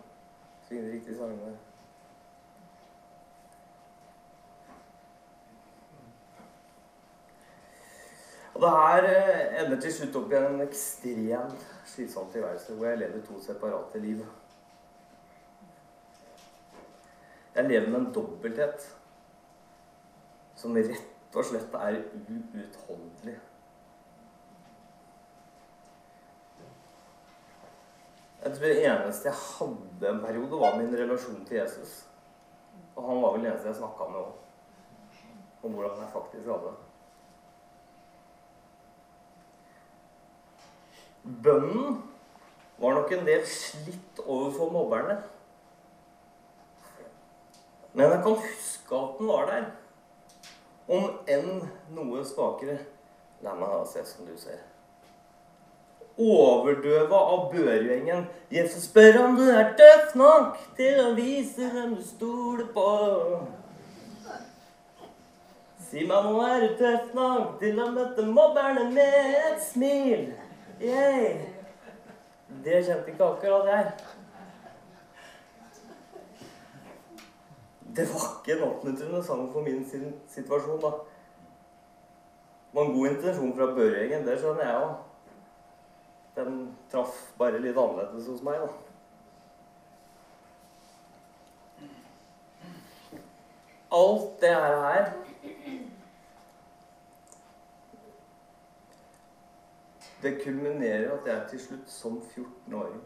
Synge 0.69 0.89
de 0.89 0.93
riktige 0.99 1.17
sangene. 1.17 1.57
Og 8.55 8.61
det 8.63 8.71
her 8.71 9.05
eh, 9.11 9.65
ender 9.65 9.81
til 9.83 9.93
slutt 9.93 10.17
opp 10.21 10.33
i 10.33 10.39
en 10.39 10.61
ekstremt 10.63 11.65
slitsom 11.91 12.29
tilværelse 12.33 12.75
hvor 12.75 12.87
jeg 12.87 13.01
lever 13.01 13.25
to 13.27 13.41
separate 13.43 14.03
liv. 14.03 14.21
Jeg 17.55 17.65
lever 17.65 17.91
med 17.91 17.99
en 18.01 18.13
dobbelthet 18.15 18.87
som 20.59 20.77
rett 20.77 21.37
og 21.37 21.45
slett 21.45 21.75
er 21.75 21.99
uutholdelig. 22.15 23.37
Jeg 28.45 28.53
tror 28.55 28.67
det 28.69 28.81
eneste 28.87 29.29
jeg 29.29 29.43
hadde 29.43 30.09
en 30.11 30.25
periode, 30.25 30.61
var 30.61 30.79
min 30.79 30.99
relasjon 30.99 31.45
til 31.49 31.57
Jesus. 31.57 32.07
Og 32.95 33.07
han 33.09 33.23
var 33.23 33.33
vel 33.33 33.45
den 33.45 33.53
eneste 33.53 33.71
jeg 33.71 33.83
snakka 33.83 34.11
med 34.11 34.21
òg. 34.21 34.35
Om 35.65 35.73
hvordan 35.73 36.03
jeg 36.03 36.13
faktisk 36.13 36.51
hadde 36.53 36.67
det. 36.67 36.94
Bønnen 41.25 42.03
var 42.79 42.99
nok 42.99 43.13
en 43.13 43.25
del 43.27 43.47
slitt 43.49 44.21
overfor 44.27 44.73
mobberne. 44.73 45.17
Men 47.95 48.11
jeg 48.11 48.21
kan 48.27 48.43
huske 48.43 48.99
at 48.99 49.19
den 49.19 49.31
var 49.31 49.49
der. 49.49 49.65
Om 50.89 51.11
enn 51.31 51.63
noe 51.97 52.25
svakere. 52.29 52.77
Meg 53.45 53.61
da 53.61 53.83
se 53.89 54.05
som 54.09 54.29
du 54.29 54.37
ser. 54.41 54.61
Overdøva 56.21 57.19
av 57.35 57.49
børgjengen. 57.53 58.27
Jesus 58.53 58.87
spør 58.91 59.19
om 59.25 59.37
du 59.39 59.45
er 59.49 59.73
tøff 59.79 60.15
nok 60.19 60.61
til 60.77 61.01
å 61.03 61.11
vise 61.17 61.73
hvem 61.73 61.97
du 61.99 62.05
stoler 62.07 62.69
på. 62.77 62.89
Si 65.89 66.05
meg 66.09 66.29
nå 66.29 66.39
er 66.45 66.65
du 66.65 66.79
tøff 66.79 67.13
nok 67.17 67.59
til 67.63 67.81
å 67.81 67.91
møte 67.95 68.27
mobberne 68.29 68.89
med 68.93 69.37
et 69.41 69.63
smil. 69.63 70.33
Yay. 70.85 71.41
Det 72.65 72.85
kjente 72.85 73.11
ikke 73.11 73.25
akkurat 73.25 73.69
jeg. 73.71 73.93
Det 77.97 78.05
var 78.11 78.27
ikke 78.29 78.57
en 78.57 78.69
oppmuntrende 78.69 79.23
sang 79.25 79.47
for 79.53 79.65
min 79.65 79.85
situasjon, 80.29 80.81
da. 80.83 80.91
Det 82.69 82.81
var 82.81 82.85
en 82.85 82.95
god 82.99 83.09
intensjon 83.09 83.57
fra 83.57 83.67
Børgjengen, 83.75 84.27
det 84.27 84.39
skjønner 84.41 84.65
jeg 84.67 84.81
òg. 84.83 84.95
Den 86.37 86.57
traff 86.93 87.21
bare 87.39 87.63
litt 87.63 87.79
annerledes 87.79 88.27
hos 88.29 88.43
meg, 88.45 88.61
da. 88.61 88.69
Alt 93.95 94.41
det 94.43 94.55
her 94.59 95.24
Det 100.25 100.39
kulminerer 100.45 101.11
at 101.13 101.27
jeg 101.27 101.47
til 101.51 101.61
slutt, 101.61 101.91
som 101.91 102.15
14-åring, 102.17 103.01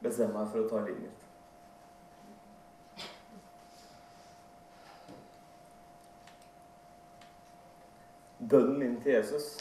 bestemmer 0.00 0.38
meg 0.38 0.52
for 0.54 0.62
å 0.62 0.68
ta 0.70 0.78
livet 0.86 1.02
mitt. 1.02 1.24
Bønnen 8.48 8.78
min 8.80 8.96
til 9.02 9.12
Jesus, 9.18 9.58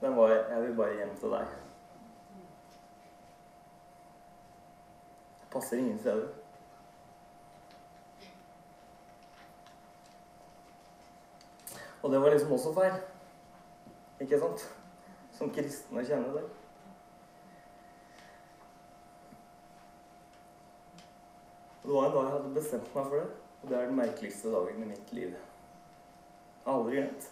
den 0.00 0.16
var 0.16 0.32
'Jeg 0.32 0.62
vil 0.62 0.76
bare 0.76 0.96
hjem 0.96 1.16
til 1.16 1.28
deg'. 1.28 1.56
Det 5.40 5.50
passer 5.50 5.76
ingen 5.76 5.98
steder. 5.98 6.28
Og 12.02 12.12
det 12.12 12.20
var 12.20 12.30
liksom 12.30 12.52
også 12.52 12.74
feil. 12.74 13.13
Ikke 14.24 14.38
sant? 14.40 14.62
Som 15.36 15.50
kristne 15.52 16.00
kjenner 16.06 16.38
det. 16.38 16.42
Og 21.82 21.88
det 21.90 21.94
var 21.94 22.06
en 22.06 22.14
dag 22.14 22.22
jeg 22.24 22.32
hadde 22.32 22.52
bestemt 22.54 22.94
meg 22.94 23.08
for 23.10 23.16
det, 23.18 23.26
og 23.62 23.68
det 23.68 23.76
er 23.76 23.90
den 23.90 23.98
merkeligste 23.98 24.52
dagen 24.54 24.82
i 24.82 24.86
mitt 24.88 25.10
liv. 25.12 25.34
Jeg 25.34 26.64
har 26.64 26.78
aldri 26.78 26.94
glemt. 26.94 27.26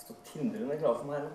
Står 0.00 0.16
tindrende 0.24 0.78
klar 0.80 0.96
for 0.96 1.10
meg 1.10 1.26
nå. 1.26 1.32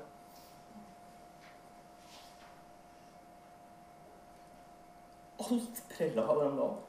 Alt 5.45 5.83
prella 5.91 6.23
av 6.25 6.41
den 6.41 6.57
dagen. 6.57 6.81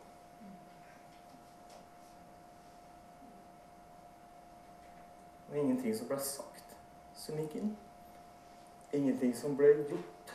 Og 5.51 5.61
ingenting 5.61 5.95
som 6.01 6.09
ble 6.09 6.19
sagt, 6.25 6.75
som 7.27 7.37
gikk 7.45 7.61
inn 7.61 7.77
ingenting 8.93 9.35
som 9.37 9.57
ble 9.57 9.73
gjort. 9.91 10.35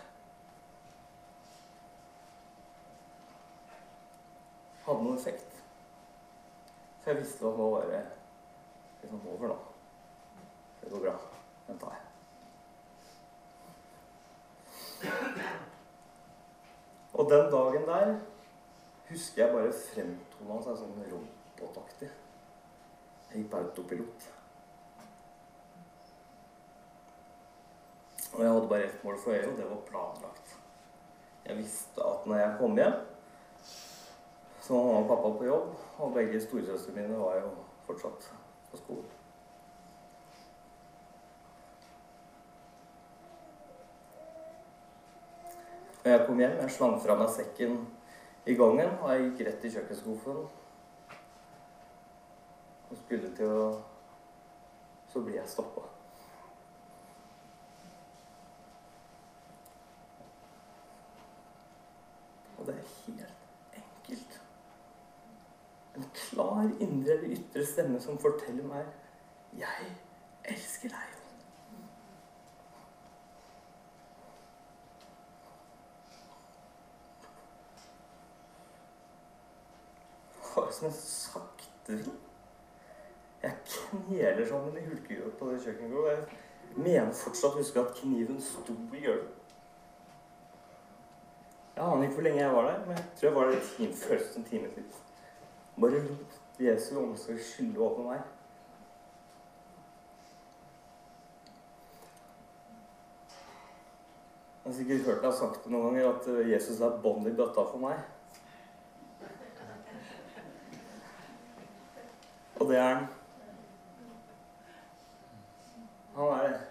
Hadde 4.83 5.03
noen 5.03 5.17
effekt. 5.17 5.61
Så 7.03 7.11
jeg 7.11 7.19
visste 7.21 7.47
at 7.47 7.57
nå 7.59 7.69
var 7.73 7.87
det 7.91 8.01
liksom 9.01 9.27
over 9.33 9.53
da. 9.53 9.57
Det 10.81 10.91
går 10.91 11.05
bra. 11.07 11.15
Den 11.67 11.79
tar 11.79 11.95
jeg. 11.97 12.03
Og 17.13 17.29
den 17.31 17.51
dagen 17.51 17.87
der 17.87 18.19
husker 19.09 19.43
jeg 19.43 19.53
bare 19.53 19.73
fremtona 19.79 20.61
seg 20.63 20.79
sånn 20.79 21.03
robotaktig. 21.11 22.09
Jeg 23.29 23.43
gikk 23.43 23.51
på 23.51 23.59
autopilot. 23.59 24.29
Og 28.33 28.41
jeg 28.41 28.51
hadde 28.51 28.67
bare 28.67 28.83
ett 28.83 29.03
mål 29.03 29.17
for 29.23 29.31
øye, 29.31 29.47
og 29.51 29.57
det 29.57 29.69
var 29.69 29.81
planlagt. 29.87 30.57
Jeg 31.45 31.57
visste 31.57 32.03
at 32.03 32.25
når 32.25 32.37
jeg 32.37 32.55
kom 32.59 32.77
hjem, 32.77 32.93
så 34.61 34.73
var 34.73 34.83
mamma 34.83 34.99
og 34.99 35.09
pappa 35.11 35.37
på 35.37 35.45
jobb, 35.45 35.75
og 35.97 36.13
begge 36.13 36.41
storesøstrene 36.41 37.01
mine 37.01 37.19
var 37.19 37.35
jo 37.35 37.51
fortsatt 37.85 38.31
på 38.71 38.77
skolen. 38.77 39.11
Når 46.03 46.11
jeg 46.11 46.25
kom 46.27 46.39
hjem, 46.39 46.57
jeg 46.59 46.71
slang 46.71 46.97
fra 46.99 47.15
meg 47.15 47.29
sekken 47.31 47.77
i 48.45 48.55
gangen, 48.59 48.89
og 48.99 49.11
jeg 49.11 49.21
gikk 49.23 49.45
rett 49.47 49.63
i 49.63 49.69
kjøkkenskuffen. 49.71 50.39
Og 52.89 53.01
skulle 53.05 53.31
til 53.37 53.57
å 53.57 53.65
Så 55.13 55.21
blir 55.21 55.35
jeg 55.35 55.45
stoppa. 55.45 55.83
Og 62.57 62.65
det 62.65 62.73
er 62.73 62.87
helt 63.05 63.77
enkelt. 63.77 64.39
En 65.95 66.07
klar 66.33 66.69
indre 66.79 67.13
eller 67.13 67.35
ytre 67.37 67.65
stemme 67.65 68.01
som 68.01 68.17
forteller 68.17 68.63
meg 68.63 68.85
'Jeg 69.53 69.95
elsker 70.43 70.89
deg'. 70.89 71.19
Bare 80.55 80.71
som 80.71 80.87
en 80.87 80.93
sakte 80.93 81.97
vind. 81.97 82.19
Jeg 83.43 83.53
kneler 83.65 84.47
sammen 84.47 84.77
i 84.77 84.85
hulkegulvet 84.85 85.37
på 85.37 85.51
det 85.51 85.61
kjøkkengulvet. 85.63 86.11
Jeg 86.11 86.83
mener 86.83 87.13
fortsatt 87.13 87.55
å 87.55 87.57
huske 87.57 87.79
at 87.79 87.95
kniven 87.95 88.41
sto 88.41 88.73
i 88.73 89.01
gulvet. 89.01 89.31
Jeg 91.75 91.83
aner 91.83 92.03
ikke 92.03 92.13
hvor 92.13 92.23
lenge 92.23 92.41
jeg 92.41 92.53
var 92.53 92.69
der, 92.69 92.85
men 92.85 92.97
jeg 92.97 93.05
tror 93.17 93.27
jeg 93.27 93.35
var 93.35 93.45
der 93.45 93.57
i 93.57 93.65
time, 93.77 93.93
føltes 93.93 94.37
en 94.37 94.43
time 94.43 94.69
til. 94.75 94.83
Bare 95.81 96.01
Jesu 96.59 96.97
omsorg 97.01 97.39
skylle 97.41 97.79
over 97.81 98.03
meg. 98.11 98.21
Jeg 104.63 104.71
har 104.71 104.75
sikkert 104.77 105.07
hørt 105.07 105.23
deg 105.25 105.33
sagt 105.35 105.65
det 105.65 105.71
noen 105.73 105.89
ganger, 105.89 106.13
at 106.13 106.27
eh, 106.31 106.51
Jesus 106.53 106.79
er 106.79 107.01
bånd 107.03 107.27
i 107.27 107.33
bøtta 107.35 107.65
for 107.67 107.81
meg. 107.83 107.97
Og 112.61 112.69
det 112.69 112.77
er 112.79 112.93
han. 112.93 113.09
Han 116.15 116.31
er 116.37 116.47
det. 116.47 116.61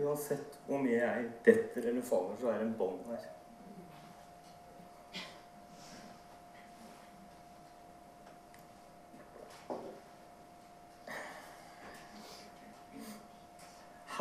Uansett 0.00 0.56
hvor 0.64 0.80
mye 0.80 1.02
jeg 1.02 1.28
detter 1.44 1.90
eller 1.90 2.06
faller, 2.06 2.38
så 2.40 2.48
er 2.48 2.62
det 2.62 2.70
en 2.70 2.76
bånd 2.78 3.04
her. 3.10 3.26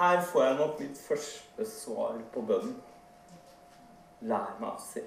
Her 0.02 0.22
får 0.22 0.44
jeg 0.44 0.56
nok 0.58 0.80
mitt 0.80 0.98
første 0.98 1.66
svar 1.70 2.16
på 2.34 2.42
bønnen. 2.42 2.78
Lær 4.26 4.56
meg 4.58 4.72
å 4.72 4.80
se. 4.82 5.04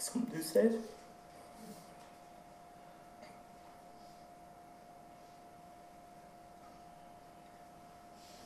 Som 0.00 0.24
du 0.32 0.38
ser. 0.40 0.78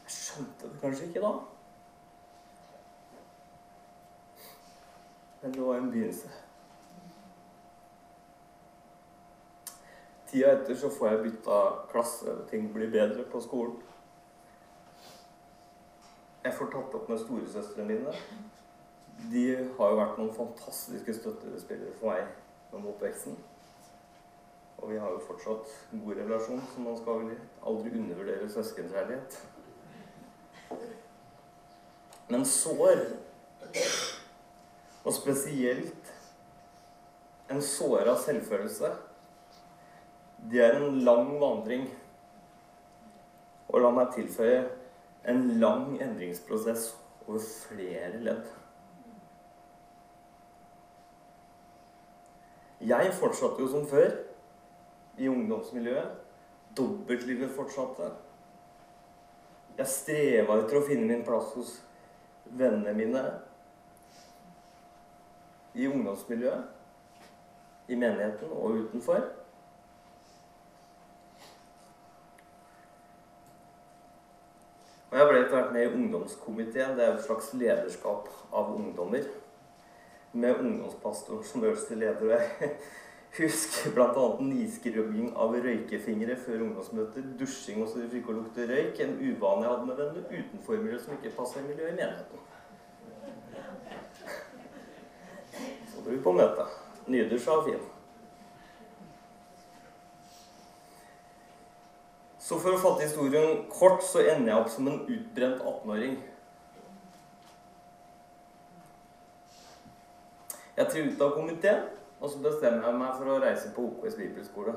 Jeg 0.02 0.16
skjønte 0.18 0.72
det 0.72 0.82
kanskje 0.82 1.12
ikke 1.12 1.26
da. 1.28 1.34
Men 5.44 5.54
det 5.54 5.68
var 5.68 5.78
en 5.78 5.92
begynnelse. 5.94 6.41
Tida 10.32 10.52
etter 10.56 10.74
så 10.80 10.88
får 10.88 11.08
jeg 11.10 11.22
bytta 11.26 11.56
klasse, 11.90 12.34
ting 12.48 12.70
blir 12.72 12.88
bedre 12.88 13.26
på 13.28 13.40
skolen. 13.44 13.74
Jeg 16.42 16.54
får 16.56 16.70
tatt 16.72 16.94
opp 16.96 17.10
med 17.12 17.20
storesøstrene 17.20 17.84
mine. 17.90 18.14
De 19.28 19.42
har 19.76 19.92
jo 19.92 19.98
vært 19.98 20.16
noen 20.16 20.32
fantastiske 20.32 21.18
støttespillere 21.18 21.92
for 21.98 22.14
meg 22.14 22.24
gjennom 22.70 22.88
oppveksten. 22.94 23.36
Og 24.80 24.94
vi 24.94 25.02
har 25.04 25.12
jo 25.12 25.20
fortsatt 25.28 25.76
god 26.00 26.22
relasjon, 26.22 26.64
så 26.72 26.86
man 26.88 26.98
skal 27.02 27.20
vel 27.20 27.36
aldri 27.68 27.94
undervurdere 28.00 28.48
søskenkjærlighet. 28.56 29.38
Men 32.32 32.48
sår, 32.48 33.04
og 35.04 35.14
spesielt 35.14 36.12
en 37.52 37.62
såra 37.62 38.16
selvfølelse, 38.16 38.96
det 40.50 40.64
er 40.64 40.78
en 40.78 40.98
lang 41.06 41.34
vandring. 41.40 41.86
Og 43.68 43.80
la 43.80 43.92
meg 43.94 44.10
tilføye 44.16 44.64
en 45.30 45.46
lang 45.62 45.94
endringsprosess 46.02 46.90
over 47.26 47.38
flere 47.68 48.18
ledd. 48.24 48.50
Jeg 52.82 53.12
fortsatte 53.14 53.62
jo 53.62 53.68
som 53.70 53.86
før 53.86 54.10
i 55.18 55.28
ungdomsmiljøet. 55.30 56.18
Dobbeltlivet 56.76 57.52
fortsatte. 57.54 58.10
Jeg 59.78 59.86
streva 59.88 60.58
etter 60.60 60.80
å 60.80 60.84
finne 60.84 61.06
min 61.08 61.22
plass 61.24 61.52
hos 61.54 61.76
vennene 62.50 62.92
mine 62.96 63.22
i 65.72 65.86
ungdomsmiljøet, 65.88 66.64
i 67.88 67.96
menigheten 67.96 68.50
og 68.52 68.82
utenfor. 68.82 69.22
Og 75.12 75.18
med 75.72 75.86
i 75.86 75.92
ungdomskomiteen. 75.94 76.96
Det 76.96 77.06
er 77.06 77.14
et 77.16 77.24
slags 77.24 77.52
lederskap 77.54 78.28
av 78.52 78.74
ungdommer. 78.74 79.24
Med 80.32 80.60
ungdomspastoren 80.60 81.44
som 81.44 81.64
øverste 81.64 81.94
leder. 81.94 82.22
Og 82.22 82.30
jeg 82.30 82.70
husker 83.38 83.94
bl.a. 83.96 84.26
niskrubbing 84.40 85.32
av 85.36 85.56
røykefingre 85.64 86.36
før 86.44 86.66
ungdomsmøter. 86.68 87.26
Dusjing 87.40 87.84
så 87.86 88.00
de 88.00 88.10
fikk 88.12 88.30
å 88.32 88.38
lukte 88.40 88.68
røyk. 88.68 89.00
En 89.04 89.16
uvane 89.20 89.66
jeg 89.66 89.74
hadde 89.74 89.88
med 89.90 90.02
venner 90.02 90.28
utenfor 90.30 90.82
miljøet 90.84 91.06
som 91.06 91.16
ikke 91.18 91.36
passer 91.38 91.66
miljøet 91.68 91.92
i 91.92 91.98
menigheten. 92.00 92.48
Så 95.92 96.04
dro 96.04 96.14
vi 96.14 96.22
på 96.24 96.36
møte. 96.36 96.70
Nydusja 97.12 97.58
og 97.58 97.68
fin. 97.68 97.91
Så 102.52 102.58
for 102.60 102.76
å 102.76 102.80
fatte 102.82 103.06
historien 103.06 103.62
kort, 103.72 104.02
så 104.04 104.20
ender 104.28 104.50
jeg 104.50 104.60
opp 104.60 104.68
som 104.68 104.88
en 104.90 104.98
utbrent 105.08 105.62
18-åring. 105.64 106.18
Jeg 110.76 110.90
trer 110.90 111.06
ut 111.06 111.22
av 111.24 111.30
komiteen, 111.32 111.86
og 112.20 112.28
så 112.28 112.42
bestemmer 112.44 112.84
jeg 112.84 112.98
meg 113.00 113.14
for 113.16 113.30
å 113.32 113.38
reise 113.40 113.70
på 113.72 113.86
OKS 113.86 114.18
bibelskole. 114.18 114.74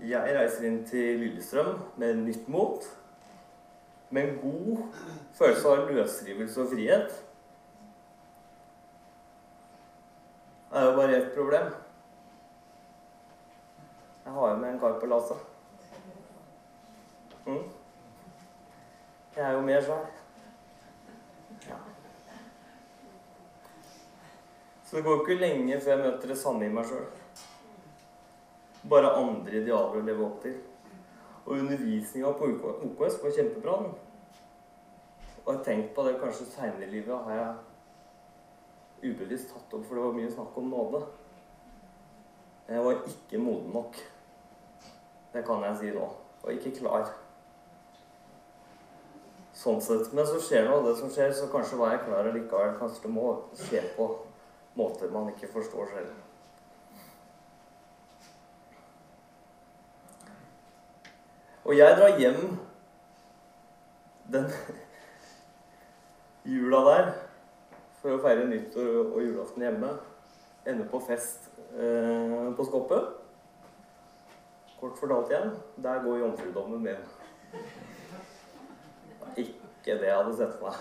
Jeg 0.00 0.32
reiser 0.38 0.64
inn 0.70 0.78
til 0.88 1.20
Lillestrøm 1.20 1.74
med 2.00 2.22
nytt 2.22 2.48
mot, 2.48 2.86
med 4.08 4.30
en 4.30 4.38
god 4.46 4.80
følelse 5.36 5.74
av 5.74 5.92
løsrivelse 5.92 6.64
og 6.64 6.72
frihet. 6.72 7.12
Det 10.72 10.80
er 10.80 10.88
jo 10.88 10.96
bare 11.02 11.20
ett 11.20 11.30
problem. 11.36 11.68
Jeg 14.28 14.34
har 14.34 14.50
jo 14.50 14.56
med 14.60 14.74
en 14.74 14.80
kar 14.80 14.98
på 15.00 15.06
lasset. 15.06 15.36
Mm. 17.46 17.62
Jeg 19.36 19.44
er 19.44 19.52
jo 19.52 19.60
mer 19.60 19.80
svær. 19.80 20.02
Ja. 21.68 21.78
Så 24.84 24.96
det 24.96 25.02
går 25.06 25.22
ikke 25.22 25.36
lenge 25.40 25.78
før 25.80 25.92
jeg 25.94 26.02
møter 26.02 26.28
det 26.28 26.36
samme 26.42 26.66
i 26.66 26.74
meg 26.74 26.84
sjøl. 26.90 27.06
Bare 28.92 29.14
andre 29.22 29.62
idealer 29.62 29.96
å 29.96 30.04
leve 30.10 30.26
opp 30.26 30.44
til. 30.44 30.60
Og 31.46 31.54
undervisninga 31.62 32.34
på 32.36 32.50
OKS 32.90 33.18
var 33.24 33.34
kjempebra. 33.38 33.78
Og 33.78 35.48
jeg 35.48 35.56
har 35.56 35.64
tenkt 35.70 35.96
på 35.96 36.04
det 36.04 36.18
kanskje 36.20 36.50
seinere 36.52 36.84
i 36.84 36.92
livet 36.98 37.24
har 37.30 37.40
jeg 37.40 39.08
ubevisst 39.14 39.56
tatt 39.56 39.72
opp, 39.72 39.88
for 39.88 39.96
det 39.96 40.04
var 40.04 40.20
mye 40.20 40.36
snakk 40.36 40.60
om 40.60 40.70
nåde. 40.76 41.04
Jeg 42.68 42.84
var 42.90 43.04
ikke 43.08 43.44
moden 43.48 43.76
nok. 43.80 44.04
Det 45.32 45.44
kan 45.46 45.64
jeg 45.64 45.76
si 45.80 45.90
nå. 45.94 46.06
Og 46.42 46.52
ikke 46.54 46.76
klar. 46.78 47.10
Sånn 49.58 49.80
sett. 49.82 50.12
Men 50.14 50.26
så 50.26 50.38
skjer 50.42 50.68
nå 50.68 50.80
det 50.86 50.94
som 51.00 51.10
skjer, 51.12 51.34
så 51.34 51.50
kanskje 51.52 51.80
var 51.80 51.96
jeg 51.96 52.06
klar 52.06 52.30
likevel. 52.30 52.76
Kanskje 52.78 53.04
det 53.04 53.12
må 53.12 53.28
skje 53.58 53.82
på 53.96 54.08
måter 54.78 55.10
man 55.10 55.30
ikke 55.32 55.50
forstår 55.52 55.90
selv. 55.94 56.16
Og 61.68 61.76
jeg 61.76 61.96
drar 61.98 62.14
hjem 62.16 62.58
den 64.32 64.46
jula 66.54 66.84
der 66.86 67.10
for 67.98 68.14
å 68.14 68.20
feire 68.22 68.46
nyttår 68.48 69.00
og 69.02 69.18
julaften 69.20 69.66
hjemme. 69.66 69.90
Ender 70.68 70.88
på 70.88 71.00
fest 71.04 71.50
eh, 71.74 72.48
på 72.56 72.64
Skoppet. 72.68 73.27
Kort 74.80 74.98
fortalt 74.98 75.30
igjen, 75.32 75.50
der 75.76 76.02
går 76.04 76.18
jomfrudommen 76.18 76.82
min. 76.82 76.96
Ikke 79.36 79.96
det 79.98 80.06
jeg 80.06 80.14
hadde 80.14 80.36
sett 80.38 80.54
for 80.60 80.70
meg. 80.70 80.78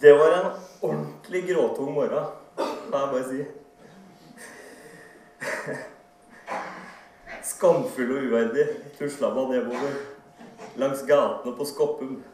Det 0.00 0.12
var 0.14 0.34
en 0.36 0.50
ordentlig 0.84 1.42
gråtung 1.48 1.94
morgen, 1.96 2.26
kan 2.58 2.68
jeg 2.92 3.10
bare 3.14 3.24
si. 3.30 3.40
Skamfull 7.48 8.12
og 8.14 8.28
uverdig 8.28 8.66
tusla 8.98 9.32
man 9.34 9.50
nedover 9.54 9.92
langs 10.78 11.02
gatene 11.08 11.56
på 11.56 11.64
Skoppum. 11.66 12.24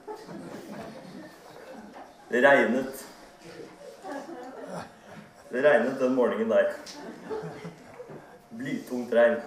Det 2.29 2.43
regnet. 2.43 3.07
Det 5.55 5.63
regnet 5.65 6.01
den 6.03 6.19
morgenen 6.19 6.51
der. 6.51 6.75
Blytungt 8.55 9.13
regn. 9.15 9.41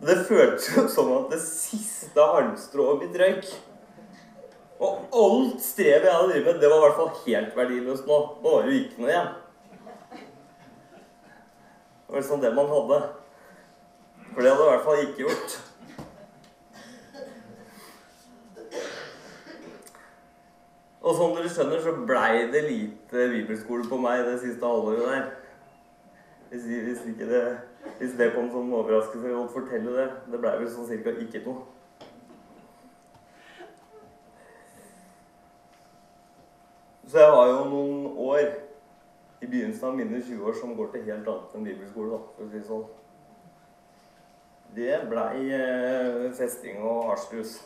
Det 0.00 0.16
føltes 0.24 0.70
jo 0.72 0.86
som 0.88 1.10
at 1.12 1.34
det 1.34 1.40
siste 1.44 2.24
halmstrået 2.34 3.02
mitt 3.02 3.18
røyk. 3.20 3.50
Og 4.80 5.10
alt 5.12 5.60
strevet 5.60 6.06
jeg 6.08 6.14
hadde 6.16 6.30
drevet 6.32 6.46
med, 6.46 6.60
det 6.62 6.70
var 6.72 6.78
i 6.78 6.84
hvert 6.86 7.00
fall 7.00 7.10
helt 7.26 7.56
verdiløst 7.56 8.06
nå. 8.08 8.20
Nå 8.40 8.52
var 8.54 8.62
det 8.64 8.70
jo 8.72 8.78
ikke 8.80 9.02
noe 9.02 9.10
igjen. 9.10 9.32
Det 12.06 12.14
var 12.14 12.22
liksom 12.22 12.40
det 12.40 12.54
man 12.56 12.72
hadde. 12.72 13.00
For 14.30 14.40
det 14.40 14.54
hadde 14.54 14.64
jeg 14.64 14.70
i 14.70 14.72
hvert 14.72 14.88
fall 14.88 15.04
ikke 15.04 15.26
gjort. 15.26 15.58
Og 21.10 21.16
som 21.18 21.32
dere 21.34 21.50
skjønner, 21.50 21.80
så 21.82 21.92
blei 22.06 22.44
det 22.52 22.60
lite 22.68 23.24
bibelskole 23.32 23.82
på 23.90 23.96
meg 23.98 24.20
det 24.28 24.36
siste 24.44 24.62
halvåret 24.62 25.08
der. 25.08 25.24
Hvis, 26.52 26.62
hvis, 26.62 27.00
det, 27.18 27.40
hvis 27.98 28.12
det 28.18 28.28
kom 28.34 28.50
som 28.52 28.70
overraskelse, 28.78 29.26
kan 29.26 29.34
godt 29.40 29.56
fortelle 29.56 29.96
det. 29.96 30.04
Det 30.30 30.38
blei 30.38 30.52
vel 30.60 30.70
sånn 30.70 30.86
cirka 30.86 31.14
ikke 31.24 31.42
noe. 31.48 31.64
Så 37.10 37.18
jeg 37.18 37.34
har 37.34 37.50
jo 37.50 37.66
noen 37.72 38.06
år 38.28 38.44
i 39.42 39.48
begynnelsen 39.48 39.88
av 39.88 39.98
mine 39.98 40.22
20 40.22 40.46
år 40.46 40.54
som 40.60 40.76
går 40.78 40.92
til 40.92 41.08
helt 41.10 41.26
annet 41.32 41.58
enn 41.58 41.66
bibelskole, 41.66 42.12
da, 42.14 42.22
for 42.36 42.46
å 42.46 42.52
si 42.52 42.60
det 42.60 42.68
sånn. 42.70 42.86
Det 44.78 45.02
blei 45.10 45.48
eh, 45.58 46.30
festing 46.38 46.78
og 46.86 47.10
hasjrus. 47.10 47.58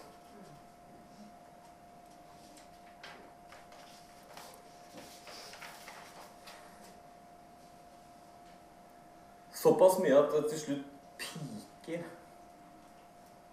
Såpass 9.65 9.99
mye 9.99 10.17
at 10.19 10.33
det 10.33 10.43
til 10.51 10.59
slutt 10.61 10.89
piker 11.19 12.03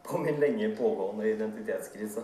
på 0.03 0.17
min 0.17 0.39
lenge 0.43 0.75
pågående 0.75 1.29
identitetskrise. 1.31 2.23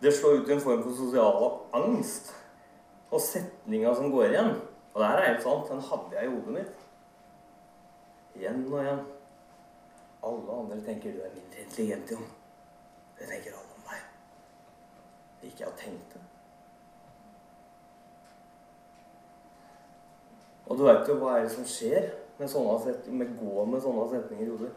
Det 0.00 0.12
slår 0.14 0.30
ut 0.32 0.48
i 0.48 0.52
en 0.52 0.60
form 0.60 0.82
for 0.84 0.94
sosial 0.94 1.48
angst 1.74 2.30
og 3.10 3.20
setninga 3.20 3.94
som 3.98 4.12
går 4.14 4.28
igjen. 4.28 4.52
Og 4.94 5.02
det 5.02 5.08
her 5.08 5.18
er 5.18 5.28
helt 5.32 5.42
sant. 5.42 5.72
Den 5.72 5.82
hadde 5.88 6.14
jeg 6.20 6.28
i 6.28 6.34
hodet 6.34 6.54
mitt. 6.60 6.86
Igjen 8.36 8.62
og 8.70 8.78
igjen. 8.84 9.02
Alle 10.22 10.60
andre 10.60 10.78
tenker 10.86 11.16
du 11.16 11.18
er 11.24 11.34
mindre 11.34 11.66
intelligent, 11.66 12.14
Jon. 12.14 12.30
Det 13.18 13.26
tenker 13.32 13.58
alle 13.58 13.74
om 13.74 13.90
deg. 13.90 14.06
Ikke 15.42 15.64
jeg 15.64 15.68
har 15.72 15.78
tenkt 15.82 16.14
det. 16.14 16.22
Og 20.66 20.78
du 20.78 20.86
veit 20.86 21.08
jo 21.08 21.18
hva 21.20 21.36
er 21.36 21.46
det 21.46 21.52
som 21.54 21.66
skjer 21.68 22.10
med, 22.38 22.48
set 22.50 23.06
med 23.08 23.36
gå 23.38 23.64
med 23.70 23.82
sånne 23.82 24.08
setninger 24.10 24.46
i 24.46 24.50
hodet. 24.50 24.72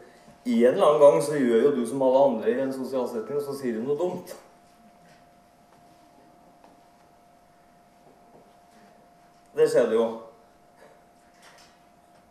En 0.46 0.70
eller 0.70 0.86
annen 0.86 1.02
gang 1.02 1.18
så 1.22 1.36
gjør 1.36 1.66
jo 1.66 1.72
du 1.76 1.82
som 1.86 2.02
alle 2.06 2.22
andre 2.28 2.52
i 2.52 2.60
en 2.62 2.72
sosial 2.72 3.08
setning, 3.10 3.36
og 3.36 3.44
så 3.44 3.56
sier 3.58 3.76
du 3.76 3.84
noe 3.84 3.98
dumt. 3.98 4.32
Det 9.56 9.66
skjedde 9.68 9.98
jo. 9.98 10.06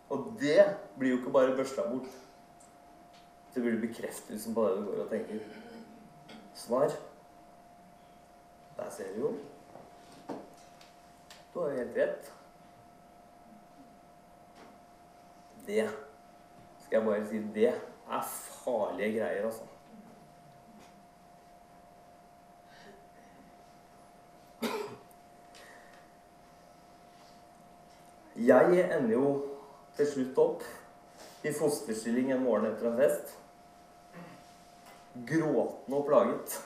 Og 0.10 0.34
det 0.42 0.64
blir 0.98 1.14
jo 1.14 1.20
ikke 1.20 1.36
bare 1.36 1.54
børsta 1.54 1.86
bort. 1.92 2.10
Det 3.54 3.62
blir 3.62 3.78
bekreftelsen 3.82 4.56
på 4.56 4.66
det 4.66 4.80
du 4.80 4.88
går 4.88 5.04
og 5.04 5.12
tenker. 5.12 5.40
Svar. 6.58 6.90
Der 8.78 8.90
ser 8.90 9.14
du 9.16 9.22
jo. 9.22 9.34
Du 11.54 11.60
har 11.60 11.70
jo 11.70 11.78
helt 11.78 11.98
rett. 11.98 12.34
Det 15.70 15.90
skal 16.80 16.98
jeg 16.98 17.06
bare 17.06 17.26
si 17.30 17.40
det 17.54 17.68
er 17.68 18.22
farlige 18.64 19.20
greier, 19.20 19.46
altså. 19.46 19.64
Jeg 28.36 28.98
ender 28.98 29.14
jo 29.14 29.30
til 29.94 30.10
slutt 30.10 30.42
opp 30.42 30.66
i 31.46 31.54
fosterstilling 31.54 32.34
en 32.34 32.44
morgen 32.48 32.72
etter 32.72 32.90
en 32.90 32.98
fest. 33.04 33.38
Gråtende 35.14 36.02
og 36.02 36.06
plaget. 36.10 36.60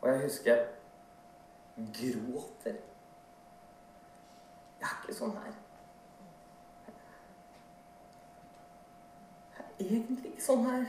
Og 0.00 0.12
jeg 0.12 0.28
husker 0.28 0.77
gråter. 1.78 2.76
Jeg 4.80 4.88
er 4.88 4.96
ikke 5.02 5.14
sånn 5.14 5.36
her. 5.38 5.54
Jeg 9.58 9.64
er 9.66 9.70
egentlig 9.86 10.32
ikke 10.32 10.42
sånn 10.42 10.66
her. 10.66 10.84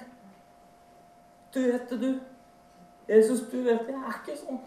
Du 1.54 1.62
vet 1.66 1.90
det, 1.90 1.98
du. 2.02 2.20
Jesus, 3.10 3.40
du 3.52 3.58
vet 3.66 3.88
det. 3.88 3.94
Jeg 3.94 4.04
er 4.06 4.20
ikke 4.22 4.38
sånn. 4.38 4.60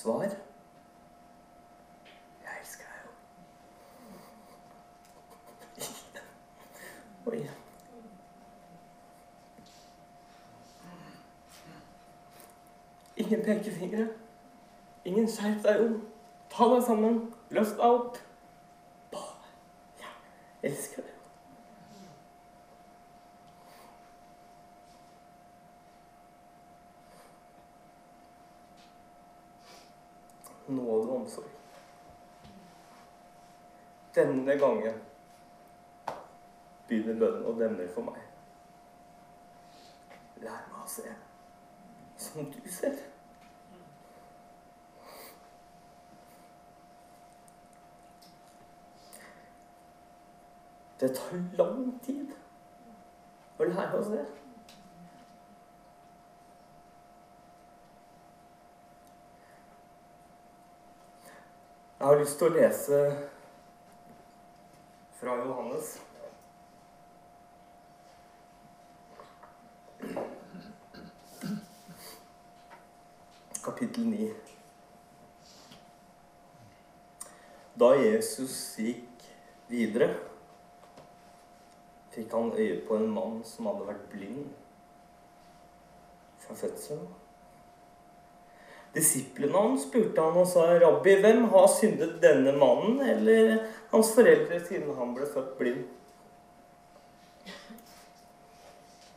Svar? 0.00 0.30
Jeg 2.44 2.52
elsker 2.60 2.86
deg 2.88 3.00
jo. 3.04 3.10
Oi. 7.28 7.42
Ingen 13.30 13.44
pekefingre. 13.44 14.08
Ingen 15.04 15.28
skjerp 15.28 15.62
deg, 15.62 15.76
jo. 15.80 15.98
Ta 16.50 16.66
deg 16.72 16.80
sammen. 16.82 17.18
Løft 17.54 17.76
deg 17.78 17.84
opp. 17.86 18.16
Bare 19.12 19.52
Jeg 20.62 20.70
elsker 20.70 21.04
deg. 21.06 21.12
Nåde 30.74 30.90
og 30.90 31.14
omsorg. 31.20 31.54
Denne 34.14 34.58
gangen 34.58 34.98
begynner 36.90 37.22
bønnen 37.22 37.46
å 37.46 37.54
demne 37.62 37.88
for 37.94 38.10
meg. 38.10 38.20
Lær 40.42 40.66
meg 40.74 40.82
å 40.82 40.90
se 40.98 41.14
som 42.18 42.50
du 42.50 42.60
ser. 42.66 43.09
Det 51.00 51.08
tar 51.16 51.38
lang 51.56 51.98
tid 52.04 52.34
å 53.56 53.64
lære 53.64 53.96
oss 53.96 54.10
det. 54.12 54.26
Jeg 62.00 62.08
har 62.08 62.20
lyst 62.20 62.36
til 62.40 62.50
å 62.50 62.52
lese 62.52 63.00
fra 65.22 65.38
Johannes. 65.40 65.96
Kapittel 73.64 74.08
9. 74.12 74.32
Da 77.80 77.94
Jesus 77.96 78.58
gikk 78.76 79.30
videre, 79.72 80.12
fikk 82.20 82.36
han 82.36 82.52
øye 82.52 82.80
på 82.84 82.96
en 83.00 83.08
mann 83.08 83.40
som 83.48 83.70
hadde 83.70 83.88
vært 83.88 84.08
blind 84.12 84.48
fra 86.44 86.56
fødselen. 86.58 87.06
Disiplene 88.94 89.54
hans 89.54 89.86
spurte 89.86 90.20
han 90.20 90.36
og 90.36 90.48
sa, 90.50 90.66
'Rabbi, 90.74 91.14
hvem 91.22 91.44
har 91.52 91.68
syndet 91.70 92.18
denne 92.22 92.52
mannen 92.58 93.00
eller 93.00 93.56
hans 93.92 94.10
foreldre 94.16 94.58
siden 94.66 94.96
han 94.98 95.14
ble 95.14 95.28
født 95.30 95.56
blind?' 95.58 95.88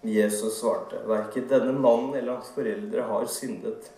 Jesus 0.04 0.60
svarte, 0.60 1.02
'Verken 1.08 1.50
denne 1.50 1.74
mannen 1.74 2.16
eller 2.16 2.38
hans 2.38 2.54
foreldre 2.56 3.02
har 3.10 3.26
syndet.' 3.26 3.92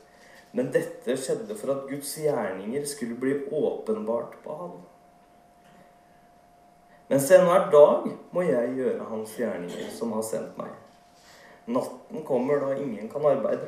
Men 0.55 0.71
dette 0.71 1.17
skjedde 1.19 1.55
for 1.59 1.73
at 1.73 1.87
Guds 1.89 2.13
gjerninger 2.15 2.85
skulle 2.87 3.17
bli 3.19 3.33
åpenbart 3.51 4.37
på 4.43 4.55
ham. 4.55 4.77
Mens 7.09 7.29
enhver 7.31 7.69
dag 7.71 8.07
må 8.33 8.41
jeg 8.41 8.73
gjøre 8.79 9.09
hans 9.09 9.35
gjerninger, 9.37 9.89
som 9.93 10.13
har 10.17 10.23
sendt 10.25 10.57
meg. 10.57 10.71
Natten 11.69 12.23
kommer 12.25 12.61
da 12.61 12.73
ingen 12.77 13.09
kan 13.09 13.25
arbeide. 13.29 13.67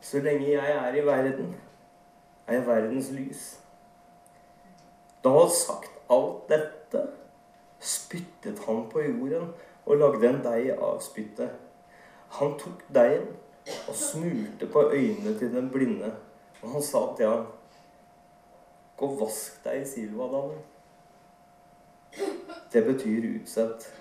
Så 0.00 0.20
lenge 0.24 0.48
jeg 0.48 0.74
er 0.76 0.96
i 0.96 1.04
verden, 1.06 1.54
er 2.46 2.58
jeg 2.58 2.66
verdens 2.66 3.10
lys. 3.16 3.44
Da 5.24 5.32
han 5.32 5.50
sagt 5.52 5.96
alt 6.10 6.48
dette, 6.48 7.02
spyttet 7.80 8.60
han 8.66 8.86
på 8.92 9.04
jorden 9.04 9.52
og 9.86 9.96
lagde 10.00 10.28
en 10.28 10.42
deig 10.44 10.72
av 10.76 11.00
spyttet. 11.04 11.52
Han 12.40 12.56
tok 12.60 12.84
deigen 12.94 13.32
og 13.88 13.96
smurte 13.96 14.68
på 14.72 14.84
øynene 14.92 15.38
til 15.38 15.52
den 15.54 15.70
blinde, 15.72 16.12
og 16.62 16.76
han 16.76 16.82
sa 16.82 17.06
til 17.16 17.28
ham, 17.28 17.48
Gå 19.00 19.06
og 19.06 19.20
vask 19.22 19.62
deg 19.64 19.80
i 19.80 19.86
Silvadammen. 19.88 20.58
Det 22.72 22.82
betyr 22.86 23.26
utsett. 23.34 23.92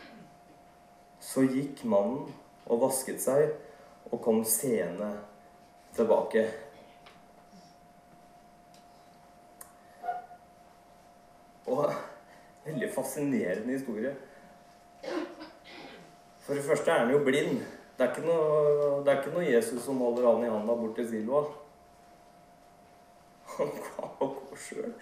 Så 1.19 1.43
gikk 1.45 1.83
mannen 1.83 2.29
og 2.69 2.81
vasket 2.83 3.21
seg 3.21 3.49
og 4.09 4.21
kom 4.23 4.43
seende 4.47 5.09
tilbake. 5.97 6.45
Og 11.69 11.85
veldig 12.65 12.89
fascinerende 12.93 13.73
historie. 13.73 14.15
For 16.45 16.57
det 16.57 16.65
første 16.65 16.91
er 16.91 17.03
han 17.03 17.13
jo 17.13 17.21
blind. 17.25 17.61
Det 17.97 18.05
er 18.05 18.13
ikke 18.13 18.25
noe, 18.25 19.01
det 19.03 19.11
er 19.11 19.17
ikke 19.19 19.35
noe 19.35 19.45
Jesus 19.45 19.83
som 19.85 19.99
holder 20.01 20.29
han 20.29 20.45
i 20.45 20.51
handa 20.53 20.75
bort 20.79 20.95
til 20.97 21.09
Silva. 21.09 21.43
Han 23.57 23.73
går 24.19 24.61
sjøl. 24.65 24.93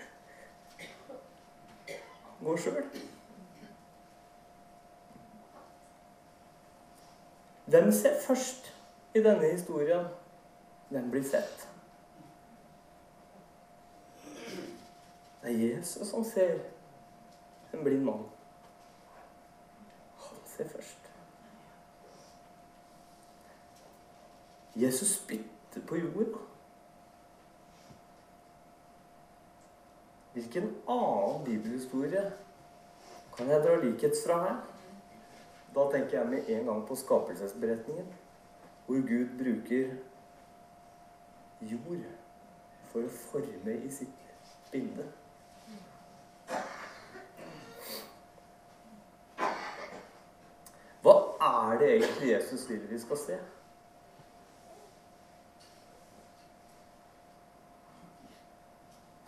Går 2.44 2.58
sjøl. 2.58 2.84
Hvem 7.68 7.92
ser 7.92 8.22
først 8.28 8.76
i 9.16 9.24
denne 9.24 9.52
historien? 9.52 10.06
Den 10.90 11.12
blir 11.12 11.24
sett. 11.24 11.70
Det 15.42 15.52
er 15.56 15.76
Jesus 15.76 16.08
som 16.08 16.24
ser 16.24 16.60
en 17.74 17.84
blind 17.84 18.04
mann. 18.04 18.24
Han 20.18 20.38
ser 20.46 20.70
først. 20.70 21.12
Jesus 24.76 25.16
spytter 25.16 25.88
på 25.88 25.96
jorda. 25.96 26.38
Hvilken 30.38 30.76
annen 30.88 31.44
bibelhistorie 31.46 32.32
kan 33.38 33.48
jeg 33.50 33.62
dra 33.64 33.76
likhets 33.82 34.20
fra 34.22 34.36
her? 34.44 34.58
Da 35.74 35.86
tenker 35.90 36.20
jeg 36.20 36.30
med 36.30 36.50
en 36.54 36.66
gang 36.66 36.84
på 36.88 36.96
skapelsesberetningen, 36.96 38.06
hvor 38.86 39.02
Gud 39.08 39.32
bruker 39.40 39.96
jord 41.72 42.06
for 42.92 43.08
å 43.08 43.16
forme 43.16 43.80
i 43.82 43.90
sitt 43.90 44.30
bilde. 44.70 45.08
Hva 51.02 51.18
er 51.50 51.82
det 51.82 51.94
egentlig 51.96 52.34
Jesus 52.36 52.70
vil 52.70 52.86
vi 52.94 53.02
skal 53.08 53.26
se? 53.26 53.40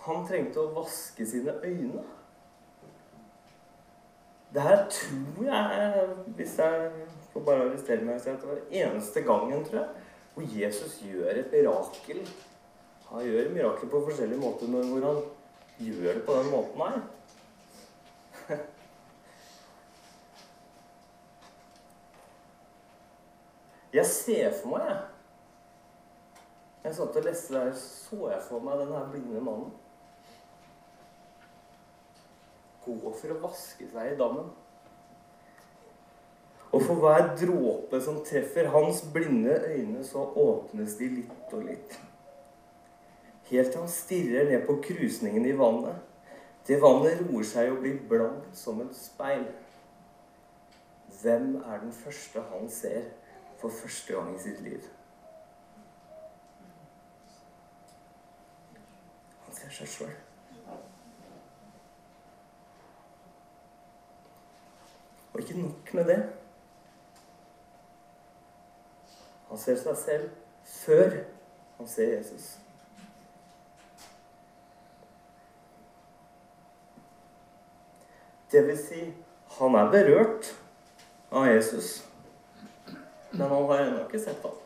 Han 0.10 0.24
trengte 0.26 0.58
å 0.62 0.72
vaske 0.74 1.26
sine 1.28 1.54
øyne. 1.62 2.02
Det 4.50 4.62
her 4.66 4.88
tror 4.90 5.44
jeg, 5.46 6.06
hvis 6.38 6.56
jeg 6.58 6.92
får 7.34 7.44
bare 7.46 7.68
arrestere 7.68 8.06
meg, 8.06 8.16
at 8.16 8.42
det 8.42 8.50
var 8.50 8.62
eneste 8.80 9.22
gangen, 9.22 9.66
tror 9.66 9.78
jeg, 9.84 9.90
hvor 10.34 10.44
Jesus 10.62 10.96
gjør 11.06 11.30
et 11.38 11.52
mirakel. 11.54 12.24
Han 13.12 13.26
gjør 13.26 13.44
et 13.44 13.54
mirakel 13.54 13.92
på 13.92 14.02
forskjellige 14.08 14.42
måter, 14.42 14.72
men 14.74 14.90
hvor 14.90 15.06
han 15.06 15.22
gjør 15.78 16.14
det 16.18 16.24
på 16.26 16.38
den 16.40 16.50
måten 16.56 16.82
her. 16.82 17.00
Jeg 23.94 24.06
ser 24.06 24.52
for 24.62 24.70
meg, 24.70 24.84
jeg. 24.86 24.98
Jeg 26.84 26.96
satt 26.96 27.16
og 27.18 27.24
leste 27.26 27.54
der, 27.56 27.72
så 27.74 28.28
jeg 28.30 28.42
for 28.46 28.62
meg 28.62 28.78
den 28.78 28.92
her 28.94 29.08
blinde 29.10 29.42
mannen 29.42 29.72
gå 32.98 33.14
for 33.22 33.36
å 33.36 33.40
vaske 33.44 33.88
seg 33.92 34.14
i 34.14 34.18
dammen. 34.20 34.50
Og 36.70 36.84
for 36.86 37.02
hver 37.02 37.32
dråpe 37.40 38.02
som 38.02 38.20
treffer 38.26 38.70
hans 38.74 39.02
blinde 39.14 39.56
øyne, 39.68 40.04
så 40.06 40.22
åpnes 40.38 40.98
de 41.00 41.08
litt 41.16 41.54
og 41.54 41.66
litt. 41.66 41.98
Helt 43.50 43.72
til 43.72 43.82
han 43.82 43.90
stirrer 43.90 44.46
ned 44.52 44.68
på 44.68 44.78
krusningen 44.86 45.46
i 45.50 45.56
vannet. 45.58 45.98
Det 46.68 46.78
vannet 46.82 47.24
roer 47.26 47.48
seg 47.50 47.72
og 47.74 47.82
blir 47.82 47.98
blankt 48.10 48.54
som 48.58 48.82
et 48.84 48.94
speil. 48.94 49.48
Hvem 51.22 51.56
er 51.66 51.82
den 51.82 51.92
første 51.92 52.44
han 52.52 52.70
ser 52.70 53.10
for 53.58 53.74
første 53.74 54.14
gang 54.14 54.36
i 54.36 54.42
sitt 54.44 54.62
liv? 54.62 54.86
Han 59.46 59.58
ser 59.58 59.74
seg 59.82 59.96
sjøl. 59.98 60.18
Og 65.34 65.40
ikke 65.40 65.62
nok 65.62 65.94
med 65.94 66.06
det. 66.06 66.20
Han 69.50 69.58
ser 69.58 69.78
seg 69.82 69.98
selv 69.98 70.30
før 70.70 71.22
han 71.78 71.88
ser 71.88 72.18
Jesus. 72.18 72.58
Det 78.52 78.62
vil 78.66 78.78
si, 78.78 79.02
han 79.60 79.76
er 79.78 79.92
berørt 79.94 80.48
av 81.32 81.46
Jesus, 81.48 81.90
men 83.32 83.46
han 83.46 83.68
har 83.70 83.84
ennå 83.84 84.00
ikke 84.08 84.22
sett 84.24 84.42
ham. 84.42 84.58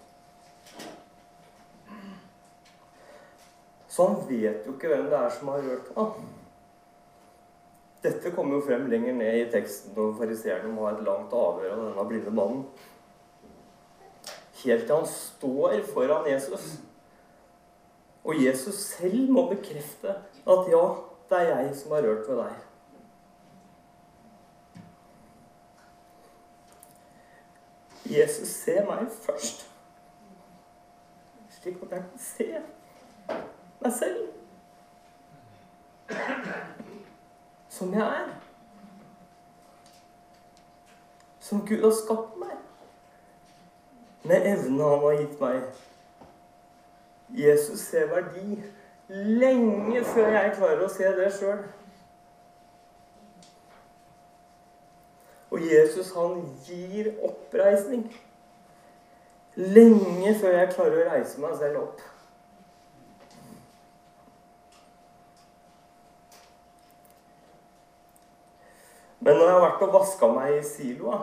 Så 3.88 4.08
han 4.08 4.24
vet 4.30 4.64
jo 4.66 4.74
ikke 4.74 4.90
hvem 4.90 5.10
det 5.12 5.20
er 5.20 5.36
som 5.36 5.52
har 5.52 5.68
rørt 5.68 5.92
ham. 5.98 6.30
Dette 8.04 8.32
kommer 8.36 8.58
jo 8.58 8.66
frem 8.66 8.90
lenger 8.92 9.14
ned 9.16 9.38
i 9.40 9.52
teksten 9.52 9.94
når 9.96 10.18
fariseerne 10.18 10.72
må 10.74 10.88
ha 10.88 10.92
et 10.96 11.06
langt 11.08 11.32
avhør 11.40 11.72
av 11.72 11.84
denne 11.86 12.04
blinde 12.10 12.34
mannen. 12.36 12.66
Helt 14.64 14.86
til 14.88 14.96
han 14.96 15.08
står 15.08 15.78
foran 15.94 16.28
Jesus. 16.28 16.66
Og 18.24 18.44
Jesus 18.44 18.76
selv 18.76 19.32
må 19.32 19.46
bekrefte 19.50 20.18
at 20.44 20.70
ja, 20.72 20.84
det 21.30 21.40
er 21.40 21.50
jeg 21.52 21.76
som 21.80 21.96
har 21.96 22.06
rørt 22.08 22.28
ved 22.28 22.40
deg. 22.44 22.62
Jesus 28.14 28.52
se 28.52 28.76
meg 28.84 29.08
først, 29.24 29.64
slik 31.56 31.80
at 31.86 31.96
jeg 31.96 32.04
kan 32.04 32.20
se 32.20 32.48
meg 33.80 33.94
selv 33.96 34.34
som 37.74 37.94
jeg 37.94 38.02
er. 38.02 38.34
Som 41.40 41.66
Gud 41.68 41.84
har 41.84 41.96
skapt 41.98 42.38
meg. 42.40 42.54
Med 44.24 44.46
evnene 44.54 44.84
han 44.84 45.00
har 45.00 45.18
gitt 45.18 45.42
meg. 45.42 45.64
Jesus 47.34 47.80
ser 47.80 48.06
verdi 48.14 48.62
lenge 49.10 50.04
før 50.06 50.30
jeg 50.36 50.54
klarer 50.58 50.86
å 50.86 50.92
se 50.92 51.10
det 51.18 51.32
sjøl. 51.34 51.66
Og 55.54 55.66
Jesus, 55.66 56.14
han 56.14 56.40
gir 56.66 57.12
oppreisning. 57.26 58.06
Lenge 59.56 60.38
før 60.40 60.60
jeg 60.60 60.74
klarer 60.78 61.02
å 61.02 61.10
reise 61.12 61.42
meg 61.42 61.58
selv 61.60 61.82
opp. 61.88 62.06
Men 69.24 69.38
når 69.40 69.46
jeg 69.46 69.56
har 69.56 69.64
vært 69.64 69.86
og 69.86 69.94
vaska 69.94 70.28
meg 70.36 70.58
i 70.58 70.64
siloa 70.68 71.22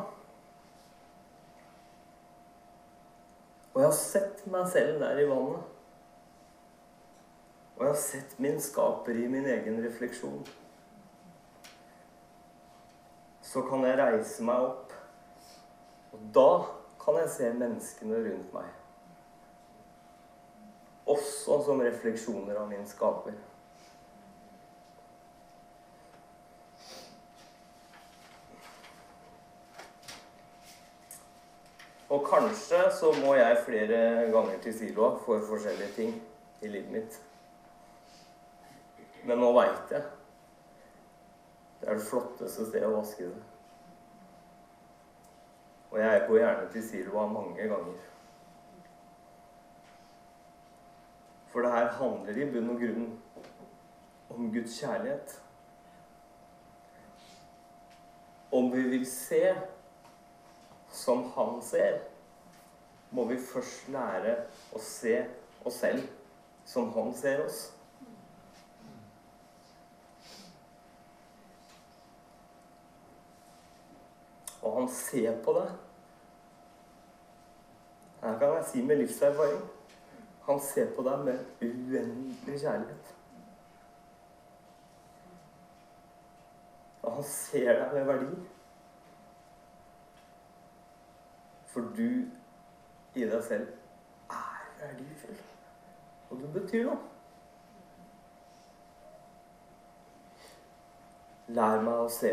Og 3.71 3.83
jeg 3.83 3.87
har 3.87 3.97
sett 3.97 4.41
meg 4.51 4.65
selv 4.73 4.97
der 5.01 5.21
i 5.23 5.27
vannet. 5.29 5.67
Og 7.77 7.85
jeg 7.85 7.93
har 7.93 8.01
sett 8.03 8.33
min 8.43 8.59
skaper 8.61 9.17
i 9.17 9.29
min 9.31 9.47
egen 9.47 9.79
refleksjon. 9.85 10.43
Så 13.47 13.63
kan 13.69 13.87
jeg 13.87 13.97
reise 14.01 14.45
meg 14.45 14.67
opp. 14.67 14.93
Og 16.13 16.27
da 16.35 16.49
kan 17.01 17.21
jeg 17.23 17.33
se 17.37 17.53
menneskene 17.63 18.19
rundt 18.27 18.53
meg. 18.59 18.75
Også 21.15 21.61
som 21.65 21.81
refleksjoner 21.87 22.59
av 22.59 22.69
min 22.69 22.85
skaper. 22.91 23.39
Og 32.11 32.27
kanskje 32.27 32.79
så 33.01 33.13
må 33.25 33.35
jeg 33.35 33.59
flere 33.65 33.99
ganger 34.33 34.59
til 34.63 34.75
siloa 34.75 35.13
for 35.25 35.43
forskjellige 35.49 35.93
ting 35.95 36.17
i 36.63 36.69
livet 36.69 36.91
mitt. 36.91 37.21
Men 39.25 39.39
nå 39.39 39.53
veit 39.55 39.95
jeg. 39.95 40.03
Det 41.81 41.89
er 41.89 41.95
det 42.01 42.09
flotteste 42.11 42.67
stedet 42.67 42.89
å 42.89 42.97
vaske 42.97 43.31
det. 43.31 43.43
Og 45.91 45.99
jeg 46.03 46.27
går 46.27 46.43
gjerne 46.43 46.69
til 46.73 46.89
siloa 46.89 47.27
mange 47.31 47.71
ganger. 47.71 48.07
For 51.51 51.63
det 51.63 51.73
her 51.73 51.93
handler 51.99 52.37
i 52.37 52.51
bunn 52.51 52.75
og 52.75 52.83
grunn 52.83 53.09
om 54.31 54.53
Guds 54.55 54.81
kjærlighet. 54.83 55.43
Om 58.53 58.73
vi 58.75 58.83
vil 58.97 59.07
se 59.07 59.45
som 60.93 61.25
han 61.35 61.63
ser, 61.63 62.01
må 63.11 63.25
vi 63.27 63.39
først 63.43 63.89
lære 63.91 64.37
å 64.75 64.83
se 64.83 65.17
oss 65.67 65.83
selv 65.83 66.07
som 66.71 66.93
han 66.95 67.15
ser 67.15 67.45
oss. 67.45 67.61
Og 74.63 74.77
han 74.77 74.91
ser 74.93 75.39
på 75.45 75.55
deg. 75.57 75.73
Her 78.21 78.37
kan 78.39 78.59
jeg 78.59 78.67
si 78.69 78.83
med 78.85 79.01
livserfaring. 79.01 79.63
Han 80.47 80.61
ser 80.61 80.93
på 80.97 81.03
deg 81.07 81.25
med 81.25 81.65
uendelig 81.65 82.61
kjærlighet. 82.61 83.13
Og 87.03 87.13
han 87.17 87.25
ser 87.25 87.73
deg 87.81 87.95
med 87.97 88.11
verdi. 88.13 88.50
For 91.71 91.81
du 91.97 92.09
i 93.15 93.27
deg 93.27 93.43
selv 93.47 93.69
er 94.31 94.65
verdifull. 94.81 95.39
Og 96.31 96.41
du 96.41 96.49
betyr 96.55 96.87
noe. 96.87 96.99
Lær 101.51 101.83
meg 101.83 102.03
å 102.05 102.11
se 102.15 102.33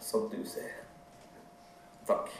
som 0.00 0.28
du 0.32 0.40
ser. 0.48 0.72
Takk. 2.08 2.32